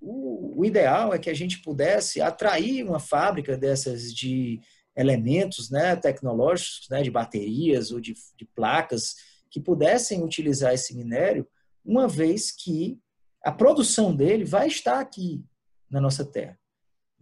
O, 0.00 0.60
o 0.60 0.64
ideal 0.64 1.12
é 1.12 1.18
que 1.18 1.30
a 1.30 1.34
gente 1.34 1.60
pudesse 1.62 2.20
atrair 2.20 2.84
uma 2.84 2.98
fábrica 2.98 3.56
dessas 3.56 4.12
de 4.14 4.60
elementos 4.96 5.70
né, 5.70 5.94
tecnológicos, 5.96 6.86
né, 6.90 7.02
de 7.02 7.10
baterias 7.10 7.90
ou 7.90 8.00
de, 8.00 8.14
de 8.36 8.44
placas, 8.54 9.14
que 9.50 9.60
pudessem 9.60 10.22
utilizar 10.22 10.72
esse 10.72 10.96
minério, 10.96 11.46
uma 11.84 12.06
vez 12.06 12.50
que 12.50 12.98
a 13.44 13.50
produção 13.50 14.14
dele 14.14 14.44
vai 14.44 14.68
estar 14.68 15.00
aqui 15.00 15.44
na 15.90 16.00
nossa 16.00 16.24
terra. 16.24 16.58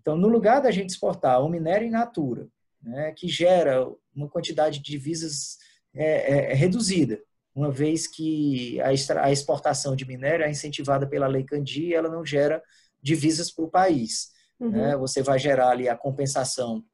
Então, 0.00 0.16
no 0.16 0.28
lugar 0.28 0.60
da 0.60 0.70
gente 0.70 0.90
exportar 0.90 1.42
o 1.44 1.48
minério 1.48 1.86
in 1.86 1.90
natura 1.90 2.48
né, 2.82 3.12
que 3.16 3.28
gera 3.28 3.86
uma 4.14 4.28
quantidade 4.28 4.78
de 4.78 4.90
divisas 4.90 5.58
é, 5.94 6.04
é, 6.04 6.52
é 6.52 6.54
reduzida, 6.54 7.20
uma 7.58 7.72
vez 7.72 8.06
que 8.06 8.80
a, 8.80 9.32
exportação 9.32 9.96
de 9.96 10.06
minério 10.06 10.44
é 10.44 10.50
incentivada 10.50 11.08
pela 11.08 11.26
Lei 11.26 11.42
Candi 11.42 11.86
e 11.86 11.94
ela 11.94 12.08
não 12.08 12.24
gera 12.24 12.62
divisas 13.02 13.50
para 13.50 13.64
o 13.64 13.70
país. 13.70 14.30
Uhum. 14.60 14.70
Né? 14.70 14.96
Você 14.96 15.22
vai 15.22 15.40
gerar 15.40 15.70
ali 15.70 15.88
a 15.88 15.96
compensação 15.96 16.84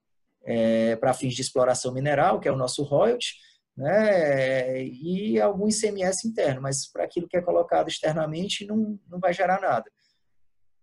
é, 0.42 0.96
para 0.96 1.12
fins 1.12 1.34
de 1.34 1.42
exploração 1.42 1.92
mineral, 1.92 2.40
que 2.40 2.48
é 2.48 2.52
o 2.52 2.56
nosso 2.56 2.82
royalty, 2.82 3.34
né? 3.76 4.82
e 4.84 5.38
algum 5.38 5.68
ICMS 5.68 6.26
interno, 6.26 6.62
mas 6.62 6.90
para 6.90 7.04
aquilo 7.04 7.28
que 7.28 7.36
é 7.36 7.42
colocado 7.42 7.88
externamente 7.88 8.66
não, 8.66 8.98
não 9.10 9.20
vai 9.20 9.34
gerar 9.34 9.60
nada 9.60 9.90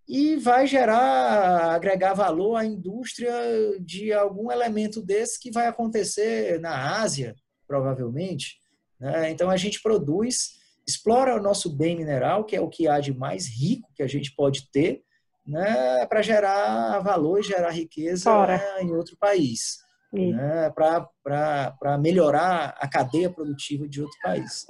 e 0.08 0.36
vai 0.36 0.68
gerar, 0.68 1.74
agregar 1.74 2.14
valor 2.14 2.58
à 2.58 2.66
indústria 2.66 3.34
de 3.80 4.12
algum 4.12 4.52
elemento 4.52 5.02
desse 5.02 5.40
que 5.40 5.52
vai 5.52 5.68
acontecer 5.68 6.60
na 6.60 7.00
Ásia, 7.02 7.34
provavelmente. 7.66 8.61
Né? 9.02 9.32
Então, 9.32 9.50
a 9.50 9.58
gente 9.58 9.82
produz, 9.82 10.52
explora 10.88 11.36
o 11.36 11.42
nosso 11.42 11.76
bem 11.76 11.98
mineral, 11.98 12.46
que 12.46 12.56
é 12.56 12.62
o 12.62 12.70
que 12.70 12.88
há 12.88 13.00
de 13.00 13.12
mais 13.12 13.48
rico 13.48 13.90
que 13.96 14.04
a 14.04 14.08
gente 14.08 14.34
pode 14.36 14.70
ter, 14.72 15.02
né? 15.46 16.06
para 16.06 16.22
gerar 16.22 17.00
valor 17.00 17.40
e 17.40 17.44
gerar 17.44 17.72
riqueza 17.72 18.46
né? 18.46 18.62
em 18.84 18.92
outro 18.92 19.18
país. 19.18 19.80
Né? 20.14 20.70
Para 20.70 21.98
melhorar 22.00 22.78
a 22.78 22.88
cadeia 22.88 23.30
produtiva 23.30 23.88
de 23.88 24.02
outro 24.02 24.18
país. 24.22 24.68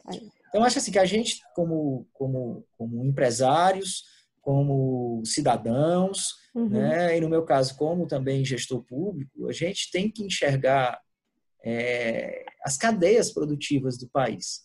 Então, 0.48 0.64
acho 0.64 0.78
assim 0.78 0.92
que 0.92 1.00
a 1.00 1.06
gente, 1.06 1.42
como, 1.54 2.08
como, 2.14 2.66
como 2.78 3.04
empresários, 3.04 4.06
como 4.42 5.22
cidadãos, 5.26 6.36
uhum. 6.56 6.70
né? 6.70 7.18
e 7.18 7.22
no 7.22 7.30
meu 7.30 7.44
caso, 7.44 7.76
como 7.76 8.08
também 8.08 8.46
gestor 8.46 8.82
público, 8.84 9.50
a 9.50 9.52
gente 9.52 9.92
tem 9.92 10.10
que 10.10 10.24
enxergar 10.24 11.00
é, 11.64 12.46
as 12.64 12.78
cadeias 12.78 13.32
produtivas 13.32 13.98
do 13.98 14.10
país, 14.10 14.62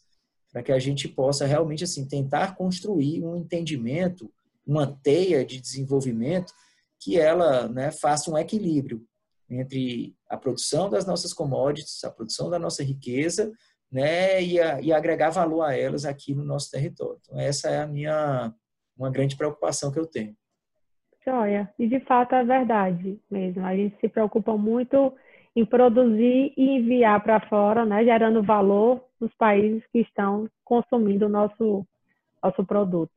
para 0.53 0.63
que 0.63 0.73
a 0.73 0.79
gente 0.79 1.09
possa 1.09 1.47
realmente 1.47 1.85
assim 1.85 2.07
tentar 2.07 2.57
construir 2.57 3.25
um 3.25 3.37
entendimento, 3.37 4.33
uma 4.67 4.87
teia 5.03 5.45
de 5.45 5.61
desenvolvimento 5.61 6.53
que 6.99 7.19
ela 7.19 7.69
né, 7.69 7.91
faça 7.91 8.31
um 8.31 8.39
equilíbrio 8.39 9.03
entre 9.49 10.17
a 10.29 10.37
produção 10.37 10.91
das 10.91 11.07
nossas 11.07 11.33
commodities, 11.33 12.03
a 12.03 12.11
produção 12.11 12.51
da 12.51 12.59
nossa 12.59 12.83
riqueza, 12.83 13.53
né, 13.91 14.43
e, 14.43 14.61
a, 14.61 14.81
e 14.81 14.93
agregar 14.93 15.31
valor 15.31 15.63
a 15.63 15.77
elas 15.77 16.05
aqui 16.05 16.35
no 16.35 16.45
nosso 16.45 16.71
território. 16.71 17.21
Então, 17.23 17.39
essa 17.39 17.69
é 17.69 17.81
a 17.81 17.87
minha 17.87 18.53
uma 18.97 19.11
grande 19.11 19.37
preocupação 19.37 19.93
que 19.93 19.99
eu 19.99 20.07
tenho. 20.07 20.35
Joia. 21.25 21.71
E 21.79 21.89
de 21.89 22.01
fato 22.01 22.35
é 22.35 22.45
verdade 22.45 23.21
mesmo. 23.31 23.65
A 23.65 23.77
gente 23.77 23.99
se 24.01 24.09
preocupa 24.09 24.57
muito 24.57 25.13
em 25.57 25.64
produzir 25.64 26.53
e 26.57 26.77
enviar 26.77 27.21
para 27.23 27.40
fora, 27.40 27.85
né, 27.85 28.05
gerando 28.05 28.42
valor 28.42 29.03
nos 29.21 29.33
países 29.35 29.83
que 29.90 30.01
estão 30.01 30.49
consumindo 30.64 31.27
o 31.27 31.31
nosso, 31.31 31.85
nosso 32.42 32.64
produto. 32.64 33.12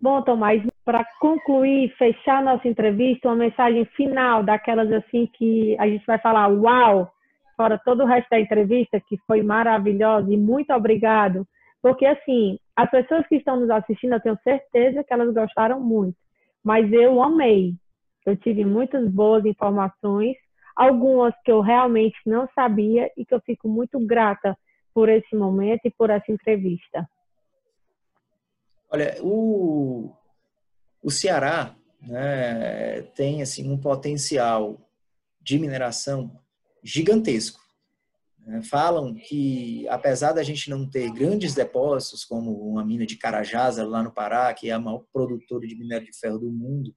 Bom, 0.00 0.22
Tomás, 0.22 0.62
para 0.84 1.04
concluir, 1.20 1.92
fechar 1.98 2.42
nossa 2.42 2.68
entrevista, 2.68 3.28
uma 3.28 3.36
mensagem 3.36 3.84
final 3.96 4.42
daquelas 4.42 4.92
assim 4.92 5.28
que 5.34 5.76
a 5.78 5.88
gente 5.88 6.06
vai 6.06 6.18
falar, 6.18 6.46
uau, 6.48 7.10
fora 7.56 7.80
todo 7.84 8.04
o 8.04 8.06
resto 8.06 8.28
da 8.30 8.38
entrevista, 8.38 9.00
que 9.00 9.18
foi 9.26 9.42
maravilhosa 9.42 10.32
e 10.32 10.36
muito 10.36 10.72
obrigado 10.72 11.46
porque, 11.86 12.04
assim, 12.04 12.58
as 12.74 12.90
pessoas 12.90 13.24
que 13.28 13.36
estão 13.36 13.60
nos 13.60 13.70
assistindo, 13.70 14.14
eu 14.14 14.20
tenho 14.20 14.36
certeza 14.42 15.04
que 15.04 15.12
elas 15.12 15.32
gostaram 15.32 15.78
muito. 15.78 16.16
Mas 16.64 16.92
eu 16.92 17.22
amei. 17.22 17.74
Eu 18.26 18.36
tive 18.36 18.64
muitas 18.64 19.08
boas 19.08 19.44
informações, 19.44 20.36
algumas 20.76 21.34
que 21.42 21.50
eu 21.50 21.60
realmente 21.60 22.18
não 22.26 22.46
sabia 22.54 23.10
e 23.16 23.24
que 23.24 23.34
eu 23.34 23.40
fico 23.40 23.66
muito 23.68 23.98
grata 23.98 24.56
por 24.92 25.08
esse 25.08 25.34
momento 25.34 25.80
e 25.86 25.90
por 25.90 26.10
essa 26.10 26.30
entrevista. 26.30 27.08
Olha, 28.90 29.16
o, 29.20 30.12
o 31.02 31.10
Ceará 31.10 31.74
né, 32.00 33.02
tem 33.14 33.42
assim 33.42 33.70
um 33.70 33.78
potencial 33.78 34.78
de 35.40 35.58
mineração 35.58 36.38
gigantesco. 36.82 37.60
Né? 38.38 38.62
Falam 38.62 39.14
que, 39.14 39.88
apesar 39.88 40.32
da 40.32 40.42
gente 40.42 40.70
não 40.70 40.88
ter 40.88 41.10
grandes 41.12 41.54
depósitos, 41.54 42.24
como 42.24 42.52
uma 42.70 42.84
mina 42.84 43.04
de 43.04 43.16
Carajás, 43.16 43.76
lá 43.78 44.02
no 44.02 44.12
Pará, 44.12 44.54
que 44.54 44.70
é 44.70 44.72
a 44.72 44.78
maior 44.78 45.04
produtora 45.12 45.66
de 45.66 45.74
minério 45.74 46.06
de 46.06 46.16
ferro 46.16 46.38
do 46.38 46.50
mundo 46.50 46.94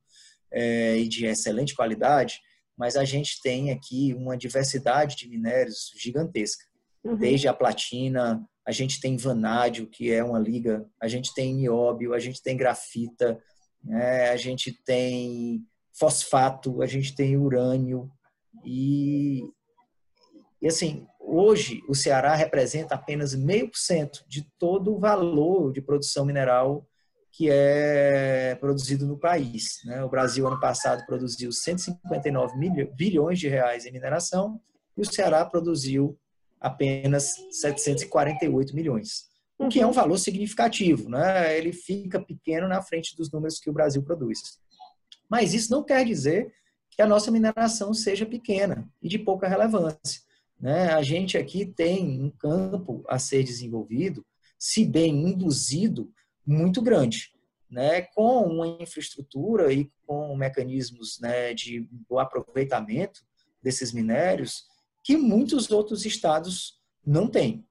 é, 0.52 0.98
e 0.98 1.08
de 1.08 1.26
excelente 1.26 1.76
qualidade, 1.76 2.40
mas 2.80 2.96
a 2.96 3.04
gente 3.04 3.42
tem 3.42 3.72
aqui 3.72 4.14
uma 4.14 4.38
diversidade 4.38 5.18
de 5.18 5.28
minérios 5.28 5.92
gigantesca. 5.98 6.64
Uhum. 7.04 7.18
Desde 7.18 7.50
a 7.50 7.54
platina, 7.54 8.42
a 8.66 8.72
gente 8.72 9.02
tem 9.02 9.18
vanádio, 9.18 9.86
que 9.86 10.10
é 10.10 10.24
uma 10.24 10.40
liga, 10.40 10.90
a 11.02 11.08
gente 11.10 11.34
tem 11.34 11.54
nióbio, 11.54 12.14
a 12.14 12.20
gente 12.20 12.42
tem 12.42 12.56
grafita, 12.56 13.38
né? 13.84 14.30
a 14.30 14.38
gente 14.38 14.72
tem 14.86 15.62
fosfato, 15.92 16.82
a 16.82 16.86
gente 16.86 17.14
tem 17.14 17.36
urânio. 17.36 18.10
E, 18.64 19.42
e 20.62 20.68
assim, 20.68 21.06
hoje 21.20 21.82
o 21.90 21.94
Ceará 21.94 22.34
representa 22.34 22.96
apenas 22.96 23.36
meio 23.36 23.70
por 23.70 23.78
cento 23.78 24.24
de 24.26 24.50
todo 24.58 24.96
o 24.96 25.00
valor 25.00 25.74
de 25.74 25.82
produção 25.82 26.26
mineral 26.26 26.88
que 27.32 27.50
é 27.50 28.56
produzido 28.56 29.06
no 29.06 29.18
país. 29.18 29.80
Né? 29.86 30.04
O 30.04 30.10
Brasil, 30.10 30.48
ano 30.48 30.60
passado, 30.60 31.06
produziu 31.06 31.52
159 31.52 32.92
bilhões 32.96 33.40
de 33.40 33.48
reais 33.48 33.86
em 33.86 33.92
mineração 33.92 34.60
e 34.98 35.02
o 35.02 35.06
Ceará 35.06 35.46
produziu 35.46 36.18
apenas 36.60 37.36
748 37.52 38.76
milhões, 38.76 39.30
o 39.58 39.70
que 39.70 39.80
é 39.80 39.86
um 39.86 39.90
uhum. 39.90 39.94
valor 39.94 40.18
significativo. 40.18 41.10
Né? 41.10 41.58
Ele 41.58 41.72
fica 41.72 42.20
pequeno 42.20 42.68
na 42.68 42.82
frente 42.82 43.16
dos 43.16 43.32
números 43.32 43.60
que 43.60 43.70
o 43.70 43.74
Brasil 43.74 44.04
produz. 44.04 44.40
Mas 45.30 45.54
isso 45.54 45.72
não 45.72 45.84
quer 45.84 46.04
dizer 46.06 46.52
que 46.90 47.02
a 47.02 47.08
nossa 47.08 47.32
mineração 47.32 47.94
seja 47.94 48.26
pequena 48.26 48.90
e 49.02 49.08
de 49.08 49.20
pouca 49.20 49.48
relevância. 49.48 50.22
Né? 50.60 50.92
A 50.92 51.02
gente 51.02 51.38
aqui 51.38 51.66
tem 51.66 52.22
um 52.22 52.30
campo 52.30 53.04
a 53.08 53.18
ser 53.18 53.44
desenvolvido, 53.44 54.26
se 54.58 54.84
bem 54.84 55.30
induzido, 55.30 56.12
muito 56.50 56.82
grande, 56.82 57.32
né, 57.70 58.02
com 58.02 58.42
uma 58.42 58.68
infraestrutura 58.68 59.72
e 59.72 59.92
com 60.08 60.36
mecanismos 60.36 61.20
né, 61.22 61.54
de 61.54 61.88
aproveitamento 62.18 63.22
desses 63.62 63.94
minérios 63.94 64.64
que 65.04 65.16
muitos 65.16 65.70
outros 65.70 66.06
estados 66.06 66.80
não 67.06 67.28
têm. 67.28 67.64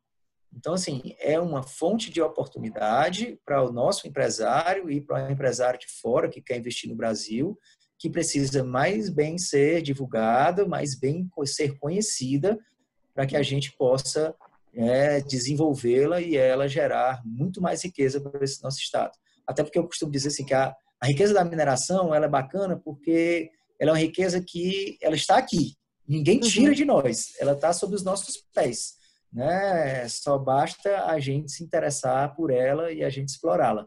Então, 0.54 0.74
assim, 0.74 1.14
é 1.18 1.38
uma 1.38 1.62
fonte 1.62 2.10
de 2.10 2.22
oportunidade 2.22 3.38
para 3.44 3.62
o 3.62 3.72
nosso 3.72 4.06
empresário 4.06 4.88
e 4.90 5.00
para 5.00 5.28
o 5.28 5.30
empresário 5.30 5.78
de 5.78 5.88
fora 6.00 6.28
que 6.28 6.40
quer 6.40 6.58
investir 6.58 6.88
no 6.88 6.96
Brasil, 6.96 7.58
que 7.98 8.08
precisa 8.08 8.62
mais 8.62 9.10
bem 9.10 9.36
ser 9.38 9.82
divulgada, 9.82 10.66
mais 10.66 10.94
bem 10.94 11.28
ser 11.44 11.76
conhecida, 11.78 12.58
para 13.12 13.26
que 13.26 13.36
a 13.36 13.42
gente 13.42 13.72
possa 13.76 14.34
é, 14.74 15.20
desenvolvê-la 15.20 16.20
e 16.20 16.37
ela 16.37 16.68
gerar 16.68 17.22
muito 17.24 17.61
mais 17.61 17.83
riqueza 17.83 18.20
para 18.20 18.44
esse 18.44 18.62
nosso 18.62 18.78
estado. 18.78 19.12
Até 19.46 19.62
porque 19.62 19.78
eu 19.78 19.87
costumo 19.87 20.12
dizer 20.12 20.28
assim 20.28 20.44
que 20.44 20.54
a, 20.54 20.74
a 21.00 21.07
riqueza 21.07 21.35
da 21.35 21.44
mineração 21.44 22.14
ela 22.14 22.26
é 22.26 22.28
bacana 22.28 22.76
porque 22.76 23.50
ela 23.81 23.90
é 23.90 23.92
uma 23.92 24.00
riqueza 24.00 24.40
que 24.40 24.98
ela 25.00 25.14
está 25.14 25.38
aqui. 25.38 25.74
Ninguém 26.07 26.40
tira 26.40 26.68
uhum. 26.68 26.74
de 26.74 26.85
nós. 26.85 27.33
Ela 27.40 27.52
está 27.52 27.72
sob 27.72 27.94
os 27.94 28.02
nossos 28.02 28.37
pés. 28.54 28.96
Né? 29.33 30.09
Só 30.09 30.38
basta 30.38 31.04
a 31.04 31.18
gente 31.20 31.52
se 31.52 31.62
interessar 31.62 32.35
por 32.35 32.50
ela 32.50 32.92
e 32.92 33.04
a 33.04 33.11
gente 33.11 33.28
explorá-la. 33.28 33.87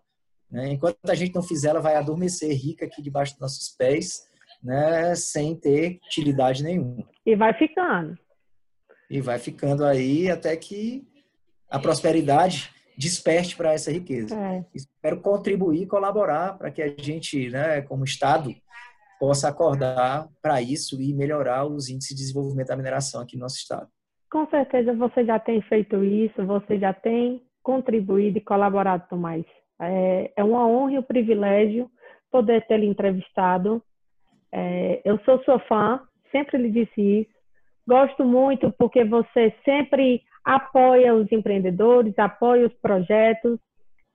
Né? 0.49 0.73
Enquanto 0.73 0.97
a 1.09 1.15
gente 1.15 1.33
não 1.33 1.41
fizer, 1.41 1.69
ela 1.69 1.79
vai 1.79 1.95
adormecer 1.95 2.51
rica 2.55 2.85
aqui 2.85 3.01
debaixo 3.01 3.33
dos 3.33 3.41
nossos 3.41 3.69
pés, 3.69 4.23
né? 4.63 5.15
sem 5.15 5.55
ter 5.55 5.99
utilidade 6.05 6.63
nenhuma. 6.63 7.07
E 7.25 7.35
vai 7.35 7.53
ficando 7.57 8.17
e 9.11 9.19
vai 9.19 9.37
ficando 9.37 9.83
aí 9.83 10.31
até 10.31 10.55
que 10.55 11.05
a 11.69 11.77
prosperidade 11.77 12.71
desperte 12.97 13.57
para 13.57 13.73
essa 13.73 13.91
riqueza. 13.91 14.33
É. 14.35 14.65
Espero 14.73 15.19
contribuir, 15.19 15.85
colaborar 15.85 16.57
para 16.57 16.71
que 16.71 16.81
a 16.81 16.87
gente, 16.87 17.49
né, 17.49 17.81
como 17.81 18.05
Estado, 18.05 18.55
possa 19.19 19.49
acordar 19.49 20.29
para 20.41 20.61
isso 20.61 21.01
e 21.01 21.13
melhorar 21.13 21.65
os 21.65 21.89
índices 21.89 22.15
de 22.15 22.23
desenvolvimento 22.23 22.69
da 22.69 22.77
mineração 22.77 23.21
aqui 23.21 23.35
no 23.35 23.41
nosso 23.41 23.57
Estado. 23.57 23.87
Com 24.31 24.47
certeza 24.47 24.93
você 24.93 25.25
já 25.25 25.37
tem 25.37 25.61
feito 25.63 26.01
isso, 26.03 26.45
você 26.45 26.79
já 26.79 26.93
tem 26.93 27.43
contribuído 27.61 28.37
e 28.37 28.41
colaborado, 28.41 29.09
Tomás. 29.09 29.43
É, 29.81 30.31
é 30.37 30.43
uma 30.43 30.65
honra 30.65 30.93
e 30.93 30.99
um 30.99 31.03
privilégio 31.03 31.91
poder 32.31 32.65
ter 32.65 32.77
lhe 32.77 32.87
entrevistado. 32.87 33.83
É, 34.53 35.01
eu 35.03 35.19
sou 35.25 35.43
sua 35.43 35.59
fã, 35.59 36.01
sempre 36.31 36.57
lhe 36.57 36.71
disse 36.71 37.01
isso. 37.01 37.30
Gosto 37.87 38.23
muito 38.23 38.71
porque 38.77 39.03
você 39.03 39.53
sempre 39.65 40.21
apoia 40.43 41.13
os 41.13 41.31
empreendedores, 41.31 42.17
apoia 42.17 42.67
os 42.67 42.73
projetos. 42.75 43.59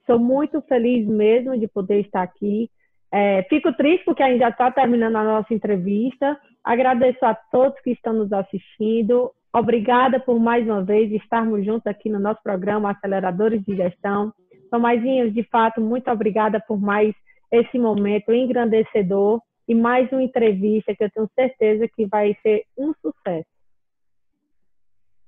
Sou 0.06 0.18
muito 0.18 0.60
feliz 0.62 1.06
mesmo 1.06 1.58
de 1.58 1.66
poder 1.66 2.00
estar 2.00 2.22
aqui. 2.22 2.70
É, 3.12 3.42
fico 3.44 3.72
triste 3.72 4.04
porque 4.04 4.22
ainda 4.22 4.48
está 4.48 4.70
terminando 4.70 5.16
a 5.16 5.24
nossa 5.24 5.52
entrevista. 5.52 6.38
Agradeço 6.62 7.24
a 7.24 7.34
todos 7.34 7.80
que 7.80 7.90
estão 7.90 8.12
nos 8.12 8.32
assistindo. 8.32 9.30
Obrigada 9.52 10.20
por 10.20 10.38
mais 10.38 10.66
uma 10.66 10.84
vez 10.84 11.10
estarmos 11.12 11.64
juntos 11.64 11.86
aqui 11.86 12.10
no 12.10 12.18
nosso 12.18 12.42
programa 12.42 12.90
Aceleradores 12.90 13.64
de 13.64 13.74
Gestão. 13.74 14.32
Tomazinhos, 14.70 15.32
de 15.32 15.42
fato, 15.44 15.80
muito 15.80 16.10
obrigada 16.10 16.60
por 16.60 16.78
mais 16.78 17.14
esse 17.50 17.78
momento 17.78 18.32
engrandecedor 18.32 19.40
e 19.68 19.74
mais 19.74 20.10
uma 20.12 20.22
entrevista 20.22 20.94
que 20.94 21.04
eu 21.04 21.10
tenho 21.10 21.30
certeza 21.34 21.88
que 21.88 22.06
vai 22.06 22.36
ser 22.42 22.64
um 22.76 22.92
sucesso. 23.00 23.55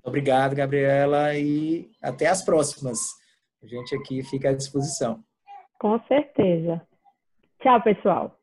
Obrigado, 0.09 0.55
Gabriela, 0.55 1.35
e 1.35 1.89
até 2.01 2.27
as 2.27 2.43
próximas. 2.43 2.97
A 3.61 3.67
gente 3.67 3.95
aqui 3.95 4.23
fica 4.23 4.49
à 4.49 4.53
disposição. 4.53 5.23
Com 5.79 5.99
certeza. 6.07 6.81
Tchau, 7.61 7.81
pessoal. 7.83 8.35